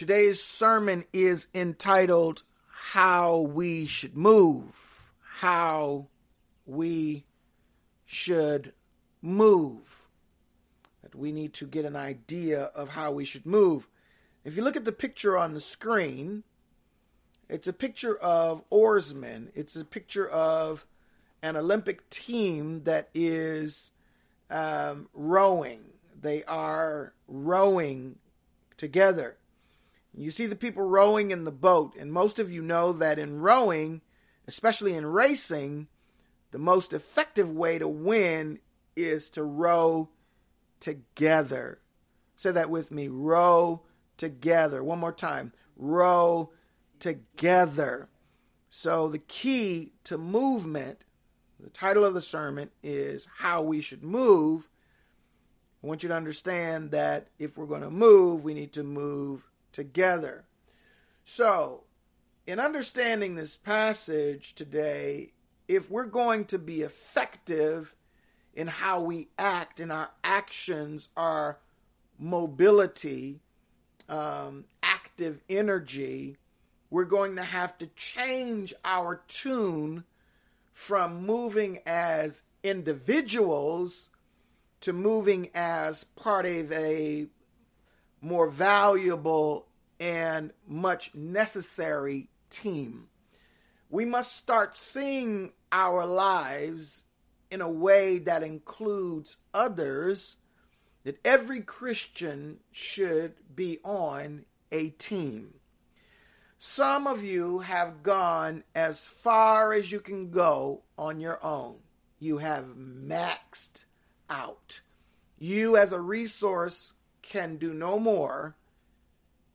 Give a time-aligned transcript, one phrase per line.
[0.00, 5.12] Today's sermon is entitled How We Should Move.
[5.20, 6.06] How
[6.64, 7.26] We
[8.06, 8.72] Should
[9.20, 10.06] Move.
[11.02, 13.88] That we need to get an idea of how we should move.
[14.42, 16.44] If you look at the picture on the screen,
[17.50, 19.52] it's a picture of oarsmen.
[19.54, 20.86] It's a picture of
[21.42, 23.92] an Olympic team that is
[24.48, 25.82] um, rowing.
[26.18, 28.16] They are rowing
[28.78, 29.36] together.
[30.14, 33.40] You see the people rowing in the boat, and most of you know that in
[33.40, 34.02] rowing,
[34.46, 35.88] especially in racing,
[36.50, 38.58] the most effective way to win
[38.96, 40.08] is to row
[40.80, 41.80] together.
[42.34, 43.82] Say that with me row
[44.16, 44.82] together.
[44.82, 46.50] One more time row
[46.98, 48.08] together.
[48.68, 51.04] So, the key to movement,
[51.58, 54.68] the title of the sermon is How We Should Move.
[55.82, 59.49] I want you to understand that if we're going to move, we need to move
[59.72, 60.44] together.
[61.24, 61.84] So,
[62.46, 65.32] in understanding this passage today,
[65.68, 67.94] if we're going to be effective
[68.54, 71.58] in how we act, in our actions, our
[72.18, 73.40] mobility,
[74.08, 76.36] um, active energy,
[76.90, 80.04] we're going to have to change our tune
[80.72, 84.08] from moving as individuals
[84.80, 87.26] to moving as part of a
[88.20, 89.66] more valuable
[89.98, 93.08] and much necessary team.
[93.88, 97.04] We must start seeing our lives
[97.50, 100.36] in a way that includes others,
[101.04, 105.54] that every Christian should be on a team.
[106.56, 111.76] Some of you have gone as far as you can go on your own.
[112.18, 113.86] You have maxed
[114.28, 114.82] out.
[115.38, 118.56] You, as a resource, can do no more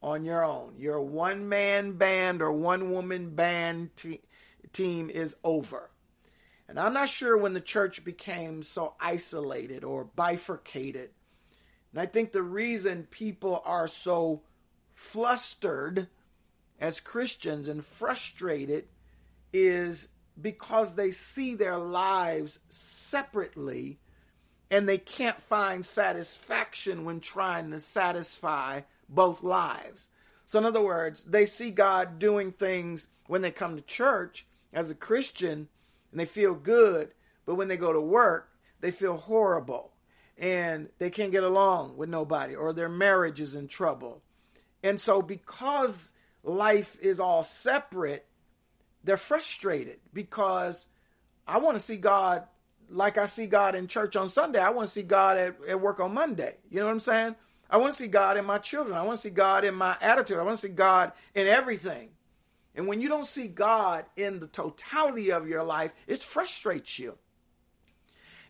[0.01, 0.75] on your own.
[0.77, 4.21] Your one man band or one woman band te-
[4.71, 5.89] team is over.
[6.67, 11.11] And I'm not sure when the church became so isolated or bifurcated.
[11.91, 14.41] And I think the reason people are so
[14.93, 16.07] flustered
[16.79, 18.85] as Christians and frustrated
[19.53, 20.09] is
[20.39, 23.99] because they see their lives separately
[24.75, 30.09] and they can't find satisfaction when trying to satisfy both lives.
[30.45, 34.91] So, in other words, they see God doing things when they come to church as
[34.91, 35.69] a Christian
[36.11, 37.13] and they feel good,
[37.45, 38.49] but when they go to work,
[38.81, 39.93] they feel horrible
[40.37, 44.23] and they can't get along with nobody or their marriage is in trouble.
[44.83, 46.11] And so, because
[46.43, 48.25] life is all separate,
[49.05, 50.85] they're frustrated because
[51.47, 52.43] I want to see God
[52.89, 55.81] like I see God in church on Sunday, I want to see God at, at
[55.81, 56.57] work on Monday.
[56.69, 57.35] You know what I'm saying?
[57.69, 58.95] I want to see God in my children.
[58.95, 60.37] I want to see God in my attitude.
[60.37, 62.09] I want to see God in everything.
[62.75, 67.17] And when you don't see God in the totality of your life, it frustrates you.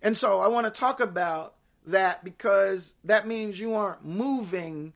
[0.02, 1.56] And so I want to talk about
[1.88, 4.94] that because that means you aren't moving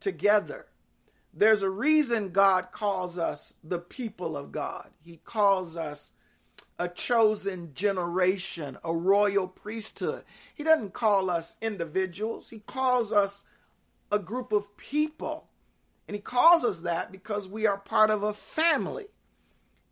[0.00, 0.66] together.
[1.32, 4.90] There's a reason God calls us the people of God.
[5.02, 6.12] He calls us
[6.78, 10.24] a chosen generation, a royal priesthood.
[10.54, 13.44] He doesn't call us individuals, He calls us
[14.10, 15.48] a group of people.
[16.06, 19.06] And He calls us that because we are part of a family.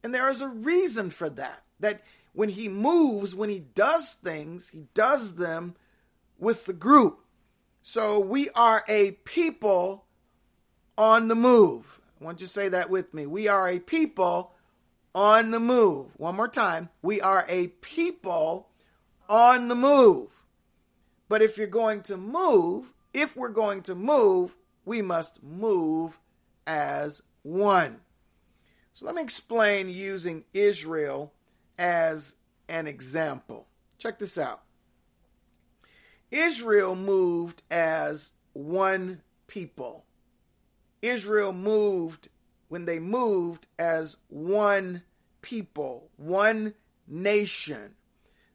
[0.03, 1.63] And there is a reason for that.
[1.81, 5.75] That when He moves, when He does things, He does them
[6.39, 7.21] with the group.
[7.83, 10.05] So we are a people
[10.99, 12.01] on the move.
[12.21, 13.27] I want you to say that with me.
[13.27, 14.52] We are a people
[15.15, 16.09] on the move.
[16.17, 16.89] One more time.
[17.03, 18.69] We are a people
[19.29, 20.29] on the move.
[21.29, 26.19] But if you're going to move, if we're going to move, we must move
[26.67, 28.01] as one.
[28.93, 31.33] So let me explain using Israel
[31.79, 32.37] as
[32.69, 33.67] an example.
[33.99, 34.63] Check this out.
[36.31, 40.05] Israel moved as one people.
[41.01, 42.29] Israel moved
[42.73, 45.03] when they moved as one
[45.43, 46.73] people, one
[47.07, 47.95] nation.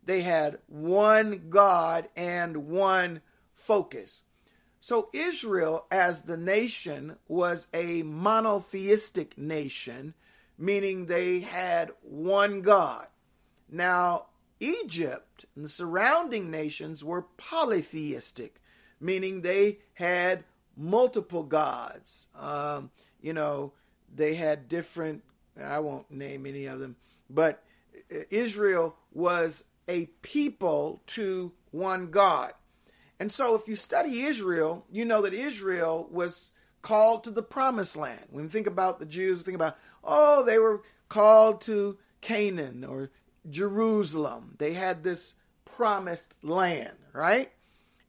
[0.04, 3.22] They had one God and one
[3.54, 4.24] focus.
[4.80, 10.16] So, Israel, as the nation, was a monotheistic nation,
[10.58, 13.06] meaning they had one God.
[13.70, 14.30] Now,
[14.60, 18.62] Egypt and the surrounding nations were polytheistic,
[19.00, 20.44] meaning they had
[20.76, 22.30] multiple gods.
[22.34, 22.90] Um,
[23.22, 23.74] you know,
[24.14, 25.24] they had different,
[25.62, 26.96] I won't name any of them,
[27.30, 27.64] but
[28.30, 32.54] Israel was a people to one God.
[33.20, 37.98] And so if you study Israel, you know that Israel was called to the promised
[37.98, 38.22] land.
[38.30, 43.12] When we think about the Jews, think about, oh, they were called to Canaan or
[43.50, 44.56] Jerusalem.
[44.58, 45.34] They had this
[45.66, 47.52] promised land, right?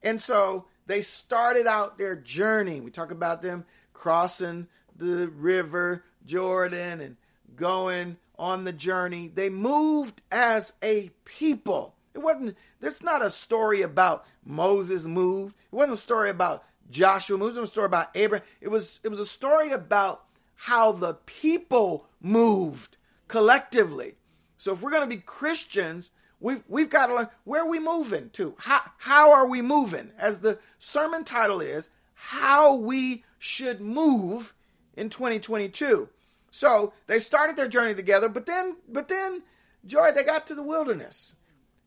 [0.02, 2.80] And so they started out their journey.
[2.80, 4.68] We talk about them crossing
[4.98, 7.16] the river Jordan and
[7.56, 9.30] going on the journey.
[9.32, 11.94] They moved as a people.
[12.14, 15.54] It wasn't, it's not a story about Moses moved.
[15.72, 17.56] It wasn't a story about Joshua moved.
[17.56, 18.46] It was a story about Abraham.
[18.60, 20.24] It was, it was a story about
[20.54, 22.96] how the people moved
[23.28, 24.16] collectively.
[24.56, 26.10] So if we're going to be Christians,
[26.40, 28.54] we've, we've got to learn where are we moving to?
[28.58, 30.10] How, how are we moving?
[30.18, 34.54] As the sermon title is, How We Should Move
[34.98, 36.08] in 2022.
[36.50, 39.42] So they started their journey together, but then, but then,
[39.86, 41.36] Joy, they got to the wilderness.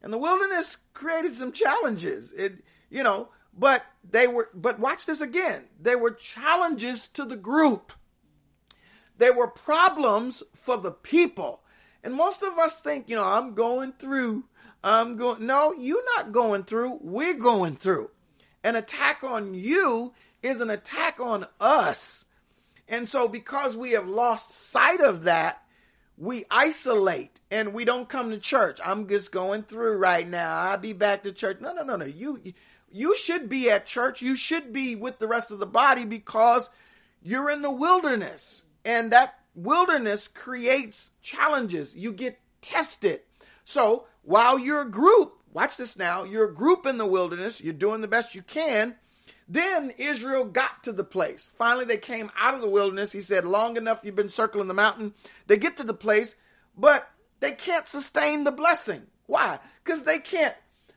[0.01, 2.31] And the wilderness created some challenges.
[2.31, 5.65] It, you know, but they were, but watch this again.
[5.79, 7.91] They were challenges to the group.
[9.17, 11.61] They were problems for the people.
[12.03, 14.45] And most of us think, you know, I'm going through.
[14.83, 15.45] I'm going.
[15.45, 16.99] No, you're not going through.
[17.01, 18.09] We're going through.
[18.63, 22.25] An attack on you is an attack on us.
[22.91, 25.63] And so, because we have lost sight of that,
[26.17, 28.79] we isolate and we don't come to church.
[28.83, 30.59] I'm just going through right now.
[30.59, 31.61] I'll be back to church.
[31.61, 32.05] No, no, no, no.
[32.05, 32.41] You
[32.91, 34.21] you should be at church.
[34.21, 36.69] You should be with the rest of the body because
[37.23, 38.63] you're in the wilderness.
[38.83, 41.95] And that wilderness creates challenges.
[41.95, 43.21] You get tested.
[43.63, 47.73] So while you're a group, watch this now, you're a group in the wilderness, you're
[47.73, 48.97] doing the best you can.
[49.51, 51.49] Then Israel got to the place.
[51.57, 53.11] Finally, they came out of the wilderness.
[53.11, 55.13] He said, Long enough you've been circling the mountain.
[55.47, 56.37] They get to the place,
[56.77, 57.09] but
[57.41, 59.07] they can't sustain the blessing.
[59.25, 59.59] Why?
[59.83, 60.55] Because they can't.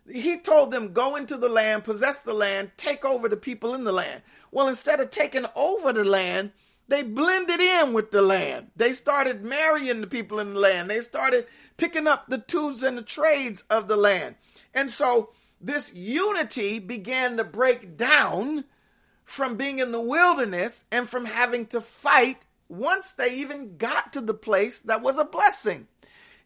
[0.08, 3.82] He told them, Go into the land, possess the land, take over the people in
[3.82, 4.22] the land.
[4.52, 6.52] Well, instead of taking over the land,
[6.86, 8.68] they blended in with the land.
[8.76, 10.88] They started marrying the people in the land.
[10.88, 14.36] They started picking up the tools and the trades of the land.
[14.72, 15.30] And so
[15.64, 18.64] this unity began to break down
[19.24, 22.36] from being in the wilderness and from having to fight
[22.68, 25.88] once they even got to the place that was a blessing.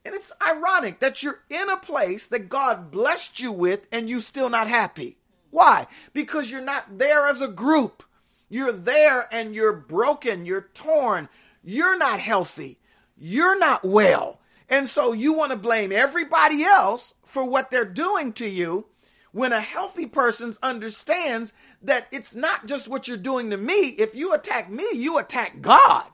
[0.05, 4.21] And it's ironic that you're in a place that God blessed you with and you
[4.21, 5.19] still not happy.
[5.51, 5.89] Why?
[6.13, 8.05] Because you're not there as a group.
[8.49, 11.29] You're there and you're broken, you're torn,
[11.63, 12.79] you're not healthy,
[13.17, 14.41] you're not well.
[14.71, 18.87] And so you want to blame everybody else for what they're doing to you
[19.33, 21.53] when a healthy person understands
[21.83, 23.89] that it's not just what you're doing to me.
[23.91, 26.05] If you attack me, you attack God.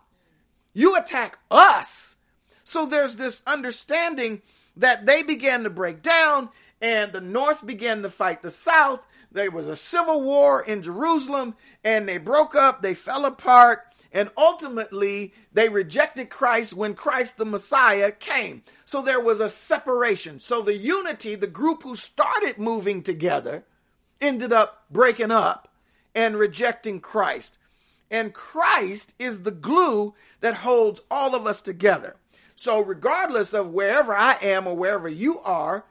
[0.73, 2.17] You attack us.
[2.65, 4.43] So there's this understanding
[4.77, 6.49] that they began to break down
[6.81, 9.01] and the North began to fight the South
[9.35, 13.81] there was a civil war in Jerusalem and they broke up, they fell apart,
[14.15, 18.63] and ultimately they rejected Christ when Christ the Messiah came.
[18.85, 20.39] So there was a separation.
[20.39, 23.65] So the unity, the group who started moving together,
[24.21, 25.69] ended up breaking up
[26.15, 27.59] and rejecting Christ.
[28.09, 32.15] And Christ is the glue that holds all of us together.
[32.55, 35.87] So, regardless of wherever I am or wherever you are,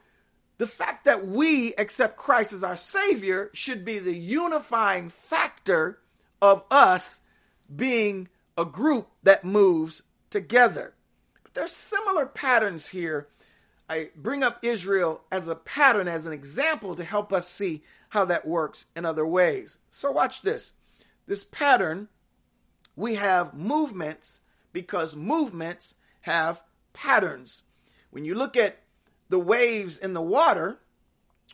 [0.60, 6.00] the fact that we accept Christ as our Savior should be the unifying factor
[6.42, 7.20] of us
[7.74, 10.93] being a group that moves together.
[11.43, 13.27] But there's similar patterns here.
[13.89, 18.25] I bring up Israel as a pattern, as an example to help us see how
[18.25, 19.77] that works in other ways.
[19.89, 20.72] So, watch this.
[21.27, 22.10] This pattern,
[22.96, 24.41] we have movements
[24.72, 26.62] because movements have
[26.93, 27.63] patterns.
[28.12, 28.79] When you look at
[29.29, 30.79] the waves in the water,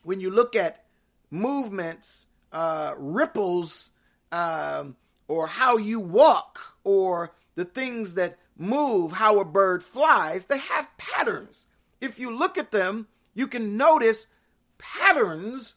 [0.03, 0.85] when you look at
[1.31, 3.91] movements, uh, ripples,
[4.31, 4.95] um,
[5.29, 10.97] or how you walk, or the things that move, how a bird flies, they have
[10.97, 11.65] patterns.
[12.01, 14.27] If you look at them, you can notice
[14.77, 15.75] patterns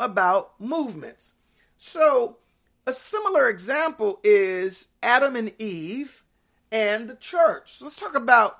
[0.00, 1.34] about movements.
[1.76, 2.38] So,
[2.86, 6.22] a similar example is Adam and Eve
[6.70, 7.74] and the church.
[7.74, 8.58] So let's talk about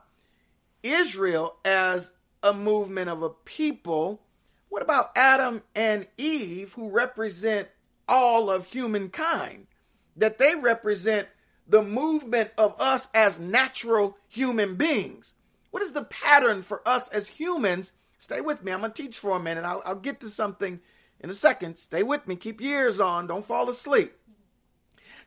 [0.82, 4.22] Israel as a movement of a people.
[4.68, 7.68] What about Adam and Eve, who represent
[8.08, 9.66] all of humankind?
[10.16, 11.28] That they represent
[11.66, 15.34] the movement of us as natural human beings.
[15.70, 17.92] What is the pattern for us as humans?
[18.18, 18.72] Stay with me.
[18.72, 19.64] I'm going to teach for a minute.
[19.64, 20.80] I'll, I'll get to something
[21.20, 21.78] in a second.
[21.78, 22.36] Stay with me.
[22.36, 23.26] Keep your ears on.
[23.26, 24.12] Don't fall asleep.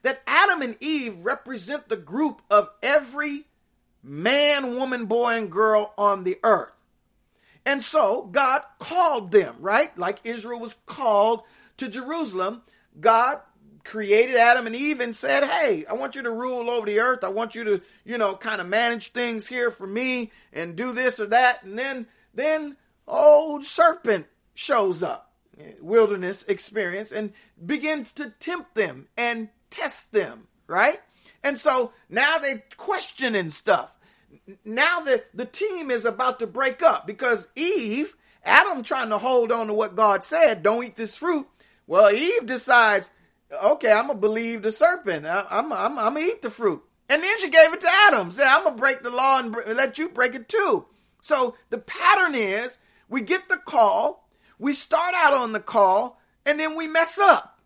[0.03, 3.45] That Adam and Eve represent the group of every
[4.03, 6.71] man, woman, boy, and girl on the earth.
[7.65, 9.95] And so God called them, right?
[9.97, 11.43] Like Israel was called
[11.75, 12.61] to Jerusalem.
[12.99, 13.41] God
[13.87, 17.23] created Adam and Eve and said, Hey, I want you to rule over the earth.
[17.23, 20.91] I want you to, you know, kind of manage things here for me and do
[20.91, 21.63] this or that.
[21.63, 22.75] And then, then
[23.07, 25.31] old serpent shows up,
[25.79, 27.31] wilderness experience, and
[27.65, 30.99] begins to tempt them and test them, right?
[31.41, 33.95] And so now they're questioning stuff.
[34.65, 39.51] Now the, the team is about to break up because Eve, Adam trying to hold
[39.51, 41.47] on to what God said, don't eat this fruit.
[41.85, 43.09] Well, Eve decides,
[43.51, 45.25] okay, I'm gonna believe the serpent.
[45.25, 46.83] I, am I'm, I'm, gonna eat the fruit.
[47.09, 48.31] And then she gave it to Adam.
[48.31, 50.85] Said, I'm gonna break the law and let you break it too.
[51.21, 52.77] So the pattern is
[53.09, 57.59] we get the call, we start out on the call, and then we mess up.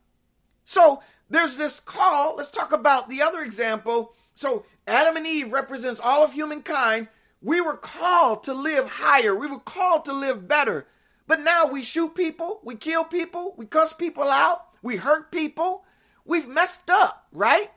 [0.64, 2.36] So there's this call.
[2.36, 4.14] Let's talk about the other example.
[4.36, 7.08] So Adam and Eve represents all of humankind.
[7.42, 9.36] We were called to live higher.
[9.36, 10.86] We were called to live better.
[11.28, 15.84] But now we shoot people, we kill people, we cuss people out, we hurt people.
[16.26, 17.72] We've messed up, right?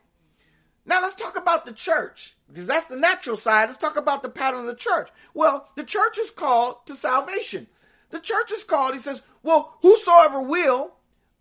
[0.86, 2.36] Now let's talk about the church.
[2.48, 3.68] Because that's the natural side.
[3.68, 5.10] Let's talk about the pattern of the church.
[5.32, 7.68] Well, the church is called to salvation.
[8.10, 10.92] The church is called, he says, well, whosoever will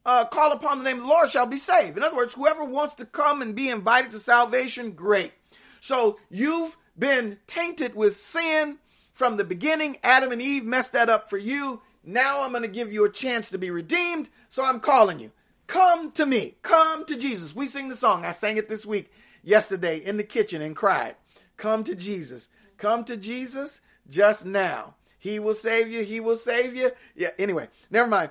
[0.05, 1.97] uh, call upon the name of the Lord shall be saved.
[1.97, 5.33] In other words, whoever wants to come and be invited to salvation, great.
[5.79, 8.77] So you've been tainted with sin
[9.13, 9.97] from the beginning.
[10.03, 11.81] Adam and Eve messed that up for you.
[12.03, 14.29] Now I'm going to give you a chance to be redeemed.
[14.49, 15.31] So I'm calling you.
[15.73, 16.53] Come to me.
[16.61, 17.55] Come to Jesus.
[17.55, 18.25] We sing the song.
[18.25, 19.11] I sang it this week,
[19.43, 21.15] yesterday, in the kitchen and cried.
[21.57, 22.47] Come to Jesus.
[22.77, 24.93] Come to Jesus just now.
[25.17, 26.03] He will save you.
[26.03, 26.91] He will save you.
[27.15, 28.29] Yeah, anyway, never mind.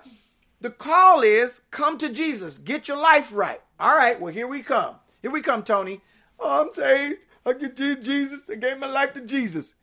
[0.60, 2.58] The call is come to Jesus.
[2.58, 3.60] Get your life right.
[3.80, 4.94] All right, well, here we come.
[5.20, 6.00] Here we come, Tony.
[6.38, 7.22] Oh, I'm saved.
[7.44, 8.44] I get Jesus.
[8.48, 9.74] I gave my life to Jesus.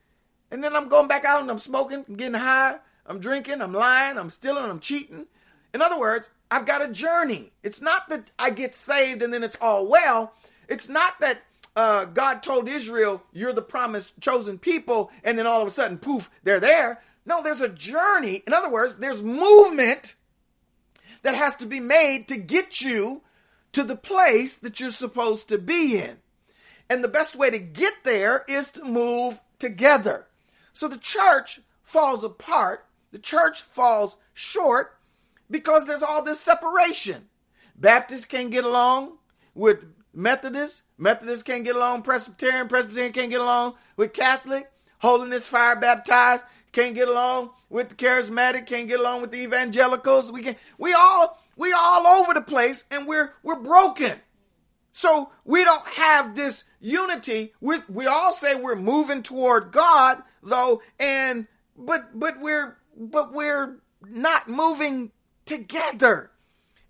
[0.49, 3.73] And then I'm going back out and I'm smoking, I'm getting high, I'm drinking, I'm
[3.73, 5.25] lying, I'm stealing, I'm cheating.
[5.73, 7.51] In other words, I've got a journey.
[7.63, 10.33] It's not that I get saved and then it's all well.
[10.67, 11.41] It's not that
[11.75, 15.97] uh, God told Israel, you're the promised chosen people, and then all of a sudden,
[15.97, 17.01] poof, they're there.
[17.25, 18.43] No, there's a journey.
[18.45, 20.15] In other words, there's movement
[21.21, 23.21] that has to be made to get you
[23.71, 26.17] to the place that you're supposed to be in.
[26.89, 30.25] And the best way to get there is to move together.
[30.73, 34.98] So the church falls apart, the church falls short
[35.49, 37.29] because there's all this separation.
[37.75, 39.17] Baptists can't get along
[39.53, 45.75] with Methodists, Methodists can't get along, Presbyterian, Presbyterian can't get along with Catholic, Holiness Fire
[45.75, 50.31] Baptized can't get along with the charismatic, can't get along with the evangelicals.
[50.31, 54.19] We can we all we all over the place and we're we're broken.
[54.91, 57.53] So we don't have this unity.
[57.59, 63.77] We we all say we're moving toward God though and but but we're but we're
[64.07, 65.11] not moving
[65.49, 66.29] together.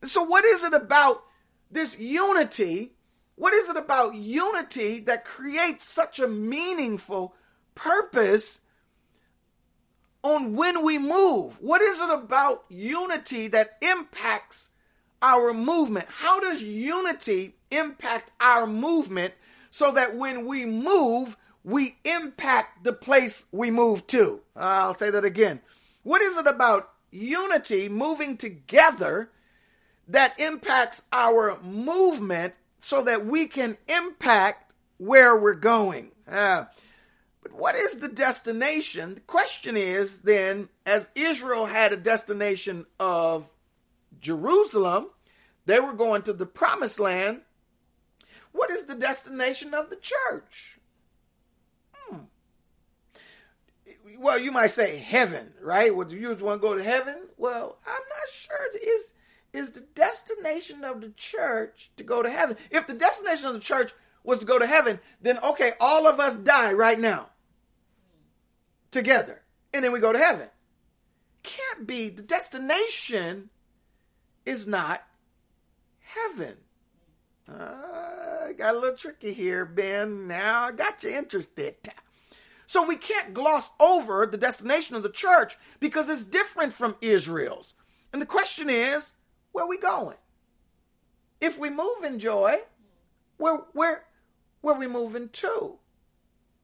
[0.03, 1.23] So what is it about
[1.71, 2.91] this unity?
[3.35, 7.33] What is it about unity that creates such a meaningful
[7.73, 8.59] purpose
[10.23, 11.61] on when we move?
[11.61, 14.71] What is it about unity that impacts
[15.21, 16.07] our movement?
[16.09, 19.35] How does unity impact our movement
[19.71, 24.41] so that when we move, we impact the place we move to?
[24.53, 25.61] I'll say that again.
[26.03, 29.29] What is it about unity moving together
[30.07, 36.11] that impacts our movement so that we can impact where we're going?
[36.27, 36.65] Uh,
[37.41, 39.15] but what is the destination?
[39.15, 43.51] The question is then, as Israel had a destination of
[44.19, 45.07] Jerusalem,
[45.65, 47.41] they were going to the promised land.
[48.51, 50.78] What is the destination of the church?
[54.21, 55.95] Well, you might say heaven, right?
[55.95, 57.15] Well, do you want to go to heaven?
[57.37, 58.67] Well, I'm not sure.
[58.75, 59.13] Is
[59.53, 62.57] is the destination of the church to go to heaven?
[62.69, 63.93] If the destination of the church
[64.25, 67.29] was to go to heaven, then okay, all of us die right now
[68.91, 69.41] together,
[69.73, 70.49] and then we go to heaven.
[71.41, 72.09] Can't be.
[72.09, 73.49] The destination
[74.45, 75.07] is not
[76.01, 76.57] heaven.
[77.47, 80.27] Uh, got a little tricky here, Ben.
[80.27, 81.77] Now I got you interested.
[82.69, 87.73] So we can't gloss over the destination of the church because it's different from Israel's.
[88.13, 89.13] And the question is,
[89.51, 90.17] where are we going?
[91.41, 92.57] If we move in joy,
[93.37, 94.03] where where
[94.61, 95.79] where we moving to?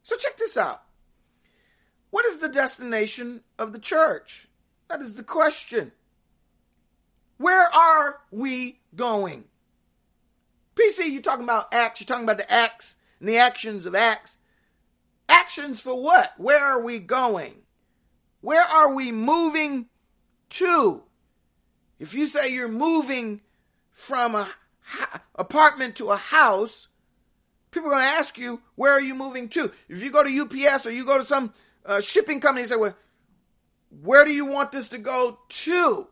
[0.04, 0.84] So check this out.
[2.12, 4.48] What is the destination of the church?
[4.90, 5.92] That is the question.
[7.38, 9.46] Where are we going?
[10.76, 14.38] PC, you're talking about acts, you're talking about the acts and the actions of acts.
[15.27, 16.34] Actions for what?
[16.38, 17.55] Where are we going?
[18.41, 19.88] Where are we moving
[20.51, 21.03] to?
[22.00, 23.41] If you say you're moving
[23.91, 24.50] from a
[24.82, 26.88] ha- apartment to a house,
[27.72, 29.72] people are going to ask you, where are you moving to?
[29.89, 31.53] If you go to UPS or you go to some
[31.86, 32.96] uh, shipping company and say, well,
[34.01, 36.08] where do you want this to go to?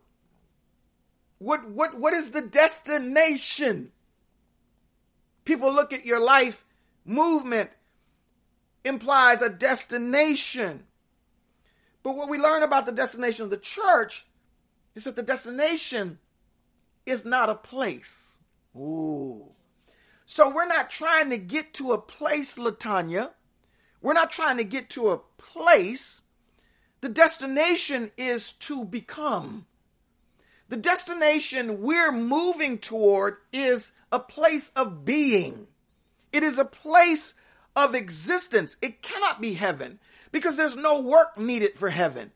[1.40, 3.92] What, what, what is the destination?
[5.46, 6.64] People look at your life
[7.06, 7.70] movement
[8.84, 10.84] implies a destination.
[12.04, 14.26] But what we learn about the destination of the church
[14.96, 16.20] is that the destination
[17.06, 18.40] is not a place.
[18.76, 19.52] Ooh.
[20.26, 23.32] So we're not trying to get to a place, Latanya.
[24.02, 26.24] We're not trying to get to a place.
[27.02, 29.66] The destination is to become.
[30.70, 35.68] The destination we're moving toward is a place of being.
[36.32, 37.34] It is a place
[37.76, 38.78] of existence.
[38.82, 40.00] It cannot be heaven
[40.32, 42.32] because there's no work needed for heaven.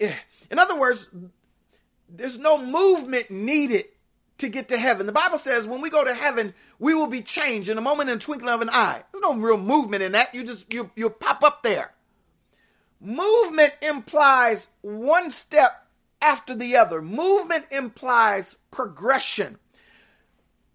[0.00, 0.14] Eh,
[0.50, 1.08] in other words,
[2.08, 3.86] there's no movement needed
[4.38, 5.06] to get to heaven.
[5.06, 8.10] The Bible says when we go to heaven, we will be changed in a moment
[8.10, 9.02] in a twinkling of an eye.
[9.12, 10.34] There's no real movement in that.
[10.34, 11.92] You just you you pop up there.
[13.00, 15.86] Movement implies one step
[16.20, 17.00] after the other.
[17.00, 19.58] Movement implies progression.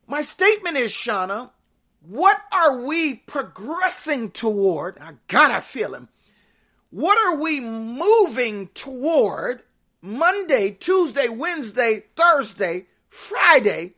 [0.08, 1.52] My statement is, Shauna,
[2.08, 4.98] what are we progressing toward?
[5.00, 6.10] I gotta feel him.
[6.90, 9.64] What are we moving toward
[10.02, 13.94] Monday, Tuesday, Wednesday, Thursday, Friday?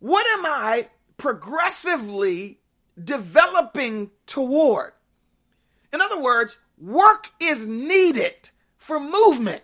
[0.00, 2.58] What am I progressively
[3.02, 4.92] developing toward?
[5.92, 9.62] In other words, work is needed for movement.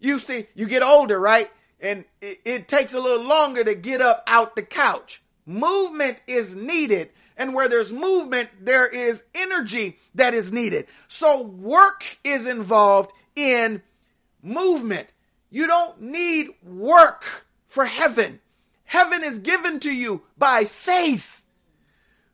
[0.00, 1.50] You see, you get older, right?
[1.80, 5.22] And it, it takes a little longer to get up out the couch.
[5.46, 7.10] Movement is needed.
[7.36, 10.86] And where there's movement, there is energy that is needed.
[11.08, 13.82] So work is involved in
[14.42, 15.08] movement.
[15.50, 18.40] You don't need work for heaven.
[18.84, 21.42] Heaven is given to you by faith.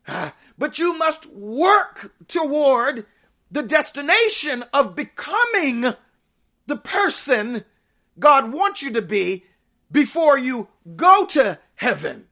[0.07, 3.07] Ah, but you must work toward
[3.51, 5.95] the destination of becoming
[6.67, 7.65] the person
[8.19, 9.45] God wants you to be
[9.91, 12.27] before you go to heaven.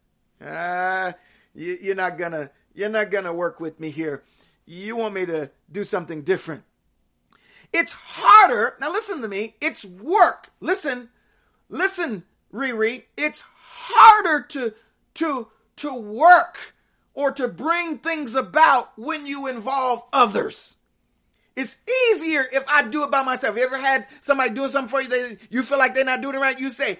[0.44, 1.14] Ah,
[1.54, 4.22] you, you're not gonna you're not gonna work with me here.
[4.66, 6.62] You want me to do something different.
[7.72, 8.76] It's harder.
[8.80, 9.56] Now listen to me.
[9.60, 10.50] It's work.
[10.60, 11.10] Listen,
[11.68, 13.04] listen, Riri.
[13.16, 14.74] It's harder to
[15.14, 16.74] to to work
[17.14, 20.76] or to bring things about when you involve others.
[21.56, 21.76] It's
[22.12, 23.56] easier if I do it by myself.
[23.56, 26.36] You ever had somebody doing something for you that you feel like they're not doing
[26.36, 26.56] it right?
[26.56, 26.98] You say,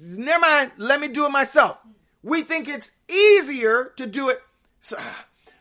[0.00, 1.78] never mind, let me do it myself.
[2.26, 4.42] We think it's easier to do it.
[4.80, 4.98] So,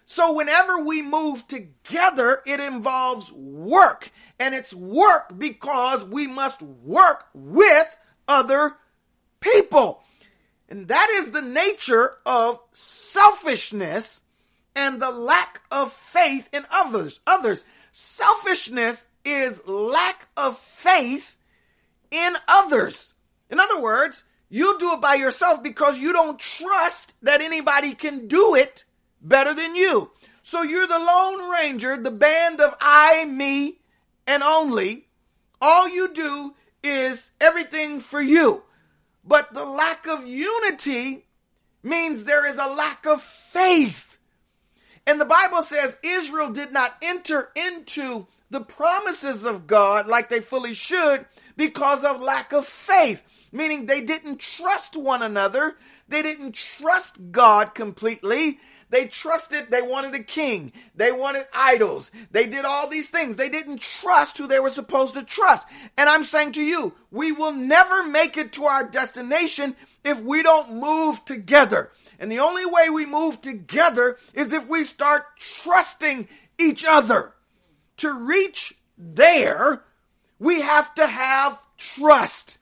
[0.04, 4.10] so whenever we move together, it involves work.
[4.40, 7.96] And it's work because we must work with
[8.28, 8.78] other
[9.42, 10.02] people.
[10.68, 14.22] And that is the nature of selfishness
[14.76, 17.20] and the lack of faith in others.
[17.28, 17.64] Others.
[17.92, 21.36] Selfishness is lack of faith
[22.10, 23.14] in others.
[23.52, 24.24] In other words,
[24.56, 28.86] you do it by yourself because you don't trust that anybody can do it
[29.22, 30.12] better than you.
[30.44, 33.80] So you're the Lone Ranger, the band of I, me,
[34.26, 35.08] and only.
[35.60, 38.64] All you do is everything for you.
[39.26, 41.26] But the lack of unity
[41.84, 44.18] means there is a lack of faith.
[45.06, 50.40] And the Bible says Israel did not enter into the promises of God like they
[50.40, 51.26] fully should
[51.58, 55.76] because of lack of faith, meaning they didn't trust one another.
[56.08, 58.60] They didn't trust God completely.
[58.90, 60.72] They trusted, they wanted a king.
[60.96, 62.12] They wanted idols.
[62.32, 63.36] They did all these things.
[63.36, 65.68] They didn't trust who they were supposed to trust.
[65.98, 70.44] And I'm saying to you, we will never make it to our destination if we
[70.44, 71.92] don't move together.
[72.20, 76.28] And the only way we move together is if we start trusting
[76.60, 77.34] each other.
[77.98, 79.84] To reach there,
[80.40, 82.60] we have to have trust.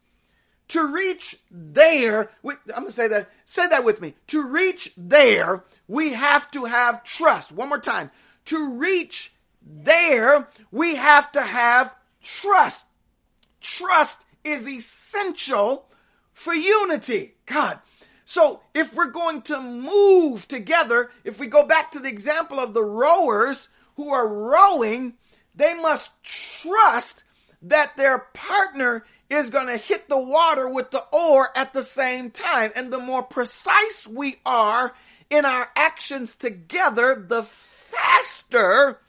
[0.73, 4.15] To reach there, I'm going to say that, say that with me.
[4.25, 7.51] To reach there, we have to have trust.
[7.51, 8.09] One more time.
[8.45, 12.87] To reach there, we have to have trust.
[13.61, 15.85] Trust is essential
[16.31, 17.35] for unity.
[17.45, 17.77] God,
[18.25, 22.73] so if we're going to move together, if we go back to the example of
[22.73, 25.13] the rowers who are rowing,
[25.53, 27.23] they must trust
[27.61, 32.31] that their partner is going to hit the water with the oar at the same
[32.31, 32.71] time.
[32.75, 34.93] And the more precise we are
[35.29, 38.99] in our actions together, the faster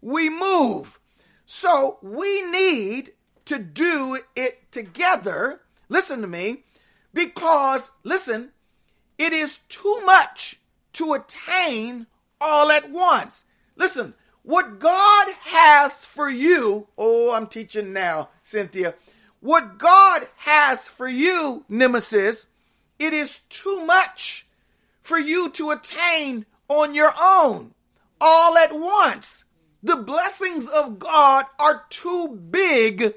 [0.00, 0.98] we move.
[1.46, 3.12] So we need
[3.46, 5.60] to do it together.
[5.88, 6.64] Listen to me
[7.12, 8.50] Because, listen,
[9.18, 10.58] it is too much
[10.94, 12.06] to attain
[12.40, 13.44] all at once.
[13.76, 18.94] Listen, what God has for you, oh, I'm teaching now, Cynthia.
[19.40, 22.46] What God has for you, Nemesis,
[22.98, 24.46] it is too much
[25.00, 27.74] for you to attain on your own,
[28.20, 29.44] all at once.
[29.82, 33.14] The blessings of God are too big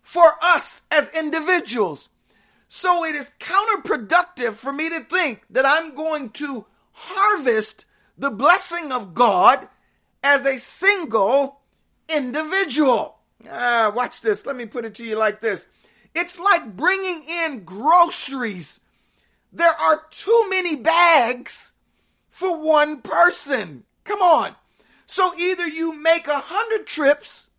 [0.00, 2.08] for us as individuals.
[2.68, 7.84] So it is counterproductive for me to think that I'm going to harvest
[8.16, 9.68] the blessing of God
[10.24, 11.60] as a single
[12.08, 13.18] individual.
[13.50, 14.46] Ah, watch this.
[14.46, 15.68] Let me put it to you like this.
[16.14, 18.80] It's like bringing in groceries.
[19.52, 21.72] There are too many bags
[22.28, 23.84] for one person.
[24.04, 24.54] Come on.
[25.06, 27.50] So either you make a hundred trips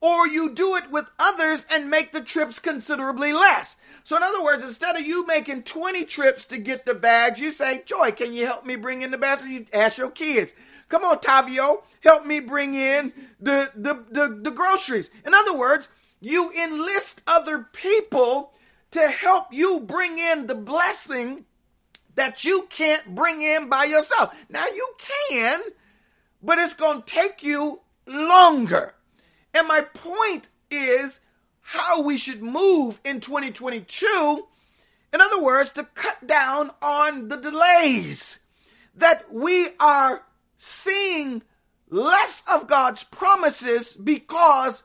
[0.00, 3.76] or you do it with others and make the trips considerably less.
[4.02, 7.50] So, in other words, instead of you making 20 trips to get the bags, you
[7.50, 9.46] say, Joy, can you help me bring in the bags?
[9.46, 10.52] you ask your kids,
[10.90, 15.10] Come on, Tavio, help me bring in the, the, the, the groceries.
[15.26, 15.88] In other words,
[16.20, 18.52] you enlist other people
[18.92, 21.46] to help you bring in the blessing
[22.14, 24.34] that you can't bring in by yourself.
[24.48, 24.94] Now, you
[25.28, 25.60] can,
[26.42, 28.94] but it's going to take you longer.
[29.52, 31.20] And my point is
[31.60, 34.46] how we should move in 2022.
[35.12, 38.38] In other words, to cut down on the delays
[38.96, 40.22] that we are
[40.56, 41.42] seeing
[41.94, 44.82] less of God's promises because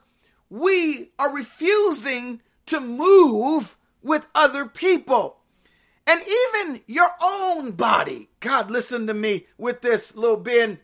[0.48, 5.36] we are refusing to move with other people.
[6.06, 8.30] And even your own body.
[8.40, 10.80] God, listen to me with this little Ben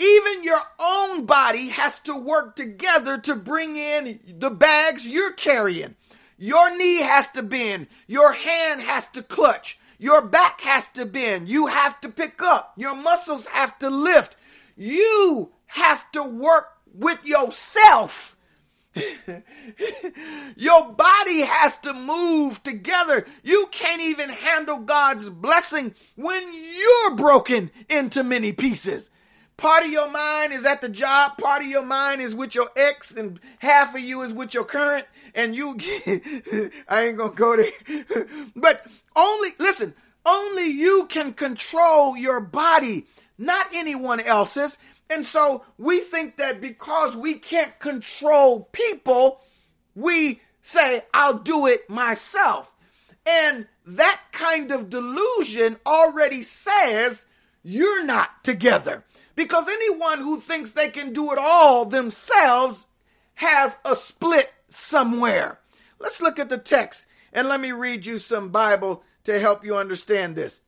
[0.00, 5.94] even your own body has to work together to bring in the bags you're carrying.
[6.38, 7.86] Your knee has to bend.
[8.06, 9.78] Your hand has to clutch.
[9.98, 11.50] Your back has to bend.
[11.50, 12.72] You have to pick up.
[12.78, 14.36] Your muscles have to lift.
[14.80, 18.34] You have to work with yourself.
[20.56, 23.26] Your body has to move together.
[23.44, 29.10] You can't even handle God's blessing when you're broken into many pieces.
[29.58, 32.70] Part of your mind is at the job, part of your mind is with your
[32.74, 35.76] ex, and half of you is with your current, and you
[36.88, 38.26] I ain't gonna go there.
[38.56, 43.06] but only listen, only you can control your body,
[43.40, 44.78] not anyone else's.
[45.08, 49.40] And so we think that because we can't control people,
[49.96, 52.72] we say, I'll do it myself.
[53.26, 57.26] And that kind of delusion already says
[57.62, 59.04] you're not together.
[59.34, 62.86] Because anyone who thinks they can do it all themselves
[63.34, 65.58] has a split somewhere.
[65.98, 69.76] Let's look at the text and let me read you some Bible to help you
[69.76, 70.60] understand this.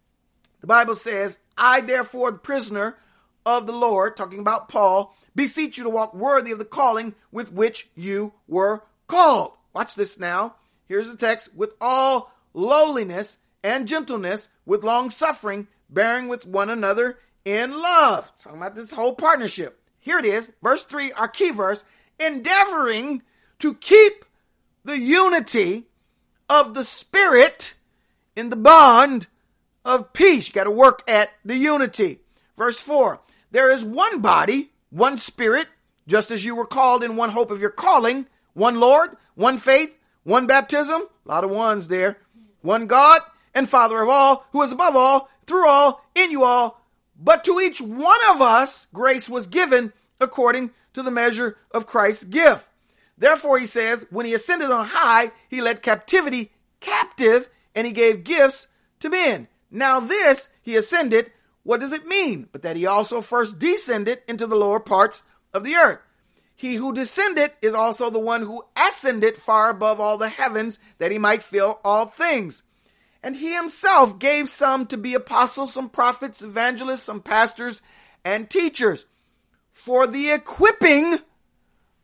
[0.60, 2.96] The Bible says, I therefore, the prisoner
[3.44, 7.52] of the Lord, talking about Paul, beseech you to walk worthy of the calling with
[7.52, 9.52] which you were called.
[9.72, 10.56] Watch this now.
[10.86, 17.18] Here's the text with all lowliness and gentleness, with long suffering, bearing with one another
[17.44, 18.32] in love.
[18.36, 19.80] Talking about this whole partnership.
[19.98, 21.84] Here it is, verse 3, our key verse,
[22.18, 23.22] endeavoring
[23.60, 24.24] to keep
[24.84, 25.84] the unity
[26.48, 27.74] of the Spirit
[28.34, 29.28] in the bond
[29.84, 30.48] of peace.
[30.48, 32.20] You got to work at the unity.
[32.56, 35.68] Verse 4, there is one body, one Spirit,
[36.06, 39.96] just as you were called in one hope of your calling, one Lord, one faith,
[40.24, 42.18] one baptism, a lot of ones there,
[42.60, 43.20] one God
[43.54, 46.82] and Father of all, who is above all, through all, in you all,
[47.18, 52.24] but to each one of us, grace was given according to the measure of Christ's
[52.24, 52.68] gift.
[53.16, 58.24] Therefore, he says, when he ascended on high, he led captivity captive and he gave
[58.24, 58.66] gifts
[59.00, 59.48] to men.
[59.72, 61.32] Now, this he ascended,
[61.62, 62.48] what does it mean?
[62.52, 65.22] But that he also first descended into the lower parts
[65.54, 66.00] of the earth.
[66.54, 71.10] He who descended is also the one who ascended far above all the heavens that
[71.10, 72.62] he might fill all things.
[73.22, 77.80] And he himself gave some to be apostles, some prophets, evangelists, some pastors,
[78.24, 79.06] and teachers
[79.70, 81.18] for the equipping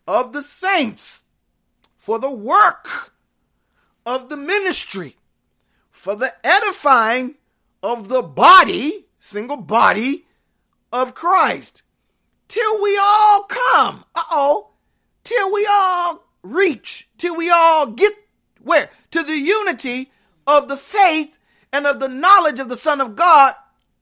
[0.07, 1.25] of the saints,
[1.99, 3.13] for the work
[4.07, 5.17] of the ministry,
[5.91, 7.35] for the edifying
[7.83, 10.27] of the body, single body
[10.93, 11.83] of Christ,
[12.49, 14.05] till we all come.
[14.15, 14.71] Uh oh.
[15.25, 18.13] Till we all reach, till we all get
[18.63, 18.91] where?
[19.11, 20.11] To the unity
[20.47, 21.39] of the faith
[21.73, 23.55] and of the knowledge of the Son of God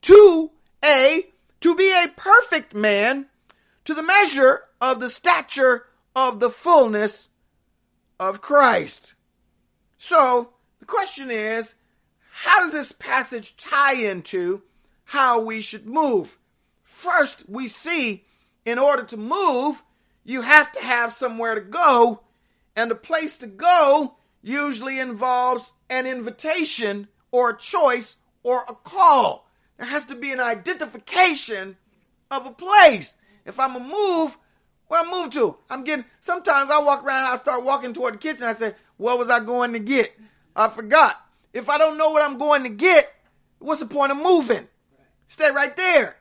[0.02, 0.50] to
[0.84, 1.26] a
[1.60, 3.26] to be a perfect man
[3.84, 7.28] to the measure of the stature of the fullness
[8.18, 9.14] of Christ.
[9.98, 11.74] So, The question is,
[12.38, 14.60] how does this passage tie into
[15.04, 16.38] how we should move?
[16.82, 18.26] First, we see
[18.66, 19.82] in order to move,
[20.22, 22.20] you have to have somewhere to go,
[22.76, 29.48] and the place to go usually involves an invitation or a choice or a call.
[29.78, 31.78] There has to be an identification
[32.30, 33.14] of a place.
[33.46, 34.36] If I'm a move,
[34.88, 35.56] where I move to?
[35.70, 36.04] I'm getting.
[36.20, 37.32] Sometimes I walk around.
[37.32, 38.44] I start walking toward the kitchen.
[38.44, 40.14] I say, "What was I going to get?
[40.54, 41.25] I forgot."
[41.56, 43.10] If I don't know what I'm going to get,
[43.60, 44.68] what's the point of moving?
[45.26, 46.16] Stay right there.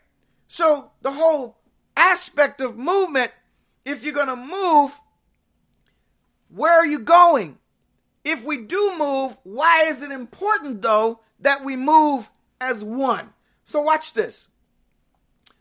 [0.47, 1.57] So the whole
[1.97, 3.33] aspect of movement,
[3.83, 4.97] if you're going to move,
[6.47, 7.57] where are you going?
[8.23, 12.29] If we do move, why is it important though that we move
[12.61, 13.33] as one?
[13.65, 14.47] So watch this.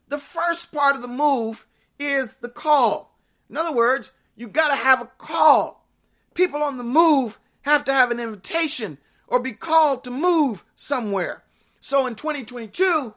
[0.07, 1.67] The first part of the move
[1.99, 3.19] is the call.
[3.51, 5.85] In other words, you got to have a call.
[6.33, 8.99] People on the move have to have an invitation
[9.35, 11.43] or be called to move somewhere.
[11.81, 13.13] So in 2022,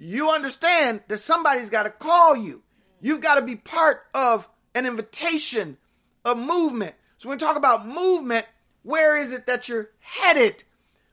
[0.00, 2.64] you understand that somebody's got to call you.
[3.00, 5.76] You've got to be part of an invitation,
[6.24, 6.96] a movement.
[7.18, 8.46] So when we talk about movement,
[8.82, 10.64] where is it that you're headed?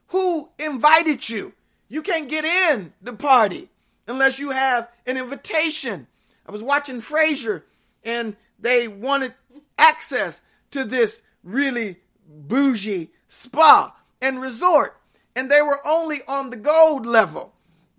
[0.07, 1.53] Who invited you?
[1.87, 3.69] You can't get in the party
[4.07, 6.07] unless you have an invitation.
[6.47, 7.61] I was watching Frasier
[8.03, 9.35] and they wanted
[9.77, 10.41] access
[10.71, 14.99] to this really bougie spa and resort,
[15.35, 17.53] and they were only on the gold level.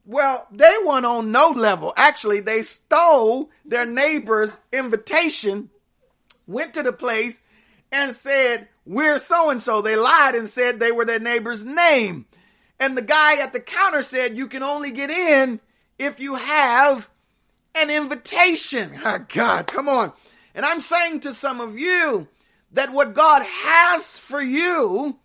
[0.04, 1.92] Well, they weren't on no level.
[1.96, 5.68] Actually, they stole their neighbor's invitation,
[6.46, 7.42] went to the place,
[7.92, 9.82] and said, We're so and so.
[9.82, 12.26] They lied and said they were their neighbor's name.
[12.80, 15.60] And the guy at the counter said, You can only get in
[15.98, 17.08] if you have
[17.74, 18.98] an invitation.
[19.04, 20.12] Oh, God, come on.
[20.54, 22.28] And I'm saying to some of you
[22.72, 25.18] that what God has for you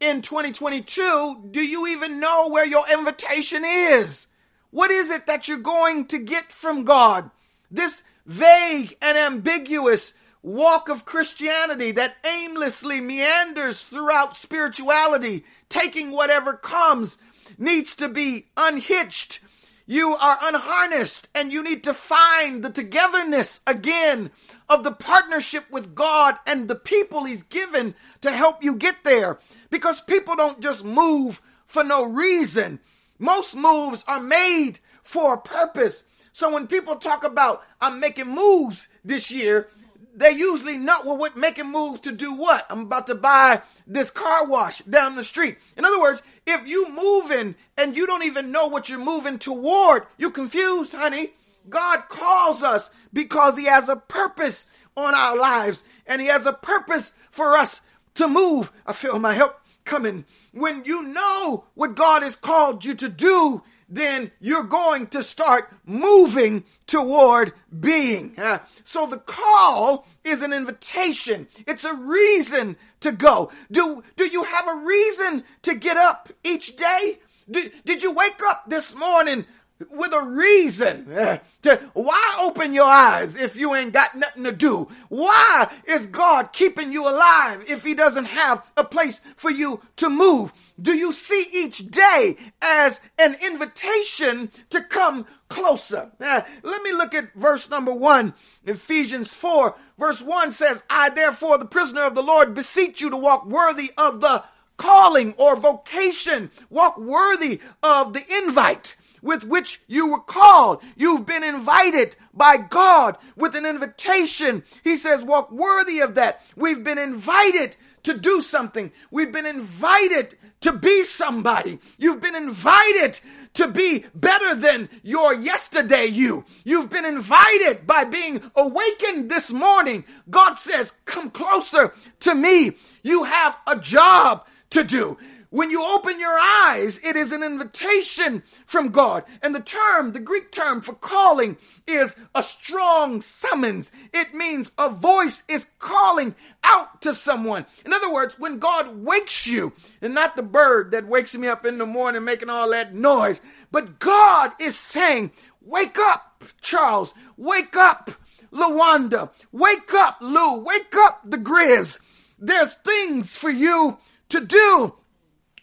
[0.00, 4.26] in 2022, do you even know where your invitation is?
[4.70, 7.30] What is it that you're going to get from God?
[7.70, 17.18] This vague and ambiguous walk of Christianity that aimlessly meanders throughout spirituality, taking whatever comes,
[17.58, 19.40] needs to be unhitched.
[19.86, 24.30] You are unharnessed and you need to find the togetherness again
[24.68, 29.38] of the partnership with God and the people He's given to help you get there
[29.76, 32.80] because people don't just move for no reason.
[33.18, 36.04] Most moves are made for a purpose.
[36.32, 39.68] So when people talk about I'm making moves this year,
[40.14, 42.64] they usually not well, what making moves to do what?
[42.70, 45.58] I'm about to buy this car wash down the street.
[45.76, 50.06] In other words, if you moving and you don't even know what you're moving toward,
[50.16, 51.34] you're confused, honey.
[51.68, 56.54] God calls us because he has a purpose on our lives and he has a
[56.54, 57.82] purpose for us
[58.14, 58.72] to move.
[58.86, 60.26] I feel my help coming.
[60.52, 65.72] When you know what God has called you to do, then you're going to start
[65.86, 68.34] moving toward being.
[68.38, 71.46] Uh, so the call is an invitation.
[71.66, 73.50] It's a reason to go.
[73.70, 77.20] Do, do you have a reason to get up each day?
[77.48, 79.46] Did, did you wake up this morning
[79.90, 81.40] with a reason.
[81.62, 84.88] To why open your eyes if you ain't got nothing to do?
[85.08, 90.08] Why is god keeping you alive if he doesn't have a place for you to
[90.08, 90.52] move?
[90.80, 96.12] Do you see each day as an invitation to come closer?
[96.20, 98.34] Uh, let me look at verse number one.
[98.64, 103.16] Ephesians 4 verse 1 says i therefore the prisoner of the lord beseech you to
[103.16, 104.44] walk worthy of the
[104.76, 106.50] calling or vocation.
[106.70, 110.82] Walk worthy of the invite with which you were called.
[110.96, 114.64] You've been invited by God with an invitation.
[114.84, 116.42] He says, walk worthy of that.
[116.56, 118.92] We've been invited to do something.
[119.10, 121.80] We've been invited to be somebody.
[121.98, 123.18] You've been invited
[123.54, 126.44] to be better than your yesterday you.
[126.64, 130.04] You've been invited by being awakened this morning.
[130.30, 132.72] God says, come closer to me.
[133.02, 135.18] You have a job to do.
[135.50, 139.24] When you open your eyes, it is an invitation from God.
[139.42, 141.56] And the term, the Greek term for calling
[141.86, 143.92] is a strong summons.
[144.12, 147.66] It means a voice is calling out to someone.
[147.84, 151.64] In other words, when God wakes you, and not the bird that wakes me up
[151.64, 155.32] in the morning making all that noise, but God is saying,
[155.62, 157.12] Wake up, Charles.
[157.36, 158.12] Wake up,
[158.52, 159.30] Lawanda.
[159.50, 160.62] Wake up, Lou.
[160.62, 162.00] Wake up, the Grizz.
[162.38, 164.94] There's things for you to do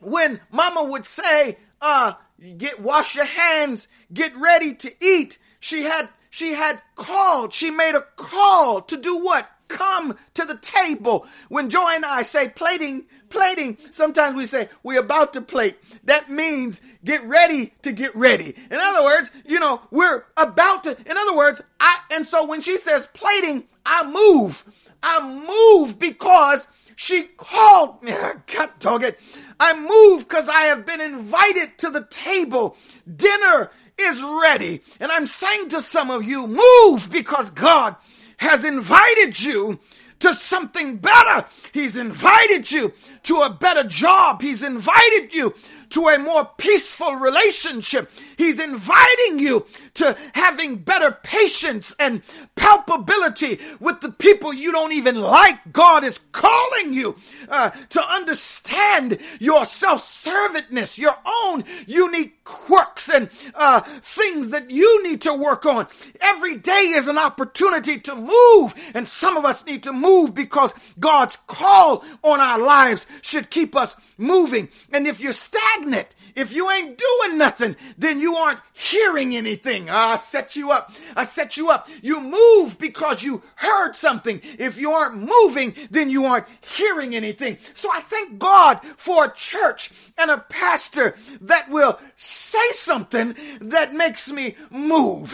[0.05, 2.13] when mama would say, uh,
[2.57, 7.95] get wash your hands, get ready to eat, she had she had called, she made
[7.95, 9.47] a call to do what?
[9.67, 11.27] Come to the table.
[11.47, 15.77] When Joy and I say plating, plating, sometimes we say, we're about to plate.
[16.05, 18.55] That means get ready to get ready.
[18.71, 22.61] In other words, you know, we're about to, in other words, I, and so when
[22.61, 24.65] she says plating, I move.
[25.03, 28.11] I move because she called me.
[28.55, 29.19] God dog it.
[29.59, 32.75] I move because I have been invited to the table.
[33.13, 34.81] Dinner is ready.
[34.99, 37.95] And I'm saying to some of you, move because God
[38.37, 39.79] has invited you
[40.19, 41.45] to something better.
[41.73, 44.41] He's invited you to a better job.
[44.41, 45.53] He's invited you
[45.89, 48.09] to a more peaceful relationship.
[48.37, 52.21] He's inviting you to having better patience and
[52.55, 55.71] palpability with the people you don't even like.
[55.71, 57.15] God is calling you
[57.49, 65.21] uh, to understand your self-servedness, your own unique quirks and uh, things that you need
[65.21, 65.87] to work on.
[66.21, 70.73] Every day is an opportunity to move, and some of us need to move because
[70.99, 74.69] God's call on our lives should keep us moving.
[74.91, 79.89] And if you're stagnant, if you ain't doing nothing, then you aren't hearing anything.
[79.89, 80.91] Ah, I set you up.
[81.15, 81.89] I set you up.
[82.01, 84.41] You move because you heard something.
[84.43, 87.57] If you aren't moving, then you aren't hearing anything.
[87.73, 93.93] So I thank God for a church and a pastor that will say something that
[93.93, 95.33] makes me move.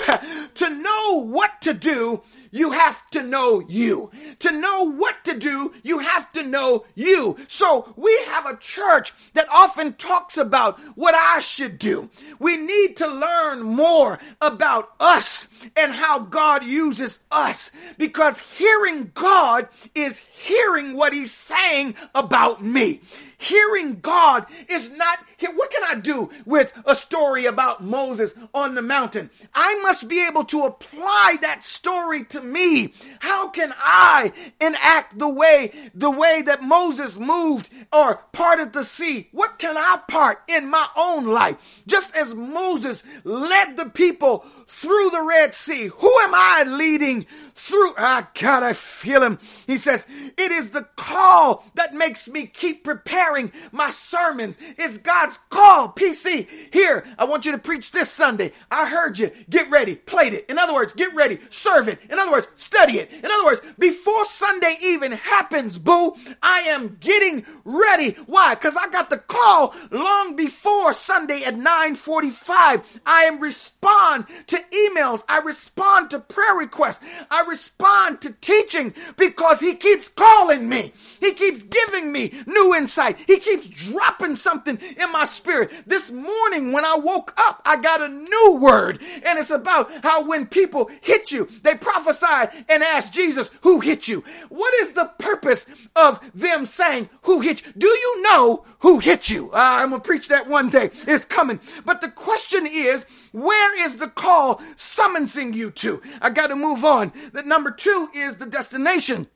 [0.56, 4.12] to know what to do you have to know you.
[4.40, 7.38] To know what to do, you have to know you.
[7.48, 12.10] So we have a church that often talks about what I should do.
[12.40, 19.68] We need to learn more about us and how God uses us because hearing God
[19.96, 23.02] is hearing what he's saying about me.
[23.40, 28.82] Hearing God is not, what can I do with a story about Moses on the
[28.82, 29.30] mountain?
[29.54, 32.94] I must be able to apply that story to me.
[33.20, 39.30] How can I enact the way, the way that Moses moved or parted the sea?
[39.32, 41.82] What can I part in my own life?
[41.88, 47.26] Just as Moses led the people through the Red Sea, who am I leading
[47.56, 47.94] through?
[47.98, 49.40] Ah, God, I feel him.
[49.66, 51.66] He says, it is the call
[52.00, 54.58] makes me keep preparing my sermons.
[54.78, 55.90] It's God's call.
[55.90, 58.54] PC, here, I want you to preach this Sunday.
[58.72, 59.30] I heard you.
[59.50, 59.96] Get ready.
[59.96, 60.50] Plate it.
[60.50, 61.38] In other words, get ready.
[61.50, 62.00] Serve it.
[62.10, 63.12] In other words, study it.
[63.14, 68.12] In other words, before Sunday even happens, boo, I am getting ready.
[68.26, 68.56] Why?
[68.56, 73.02] Because I got the call long before Sunday at 945.
[73.06, 75.24] I am respond to emails.
[75.28, 77.02] I respond to prayer requests.
[77.30, 80.94] I respond to teaching because he keeps calling me.
[81.20, 83.18] He keeps giving me new insight.
[83.28, 85.72] He keeps dropping something in my spirit.
[85.86, 90.24] This morning when I woke up, I got a new word and it's about how
[90.24, 94.24] when people hit you, they prophesied and asked Jesus, who hit you?
[94.50, 97.74] What is the purpose of them saying, who hit you?
[97.78, 99.52] Do you know who hit you?
[99.52, 100.92] Uh, I'm going to preach that one day.
[101.08, 101.60] It's coming.
[101.86, 106.02] But the question is, where is the call summoning you to?
[106.22, 107.12] I got to move on.
[107.34, 109.28] The number two is the destination.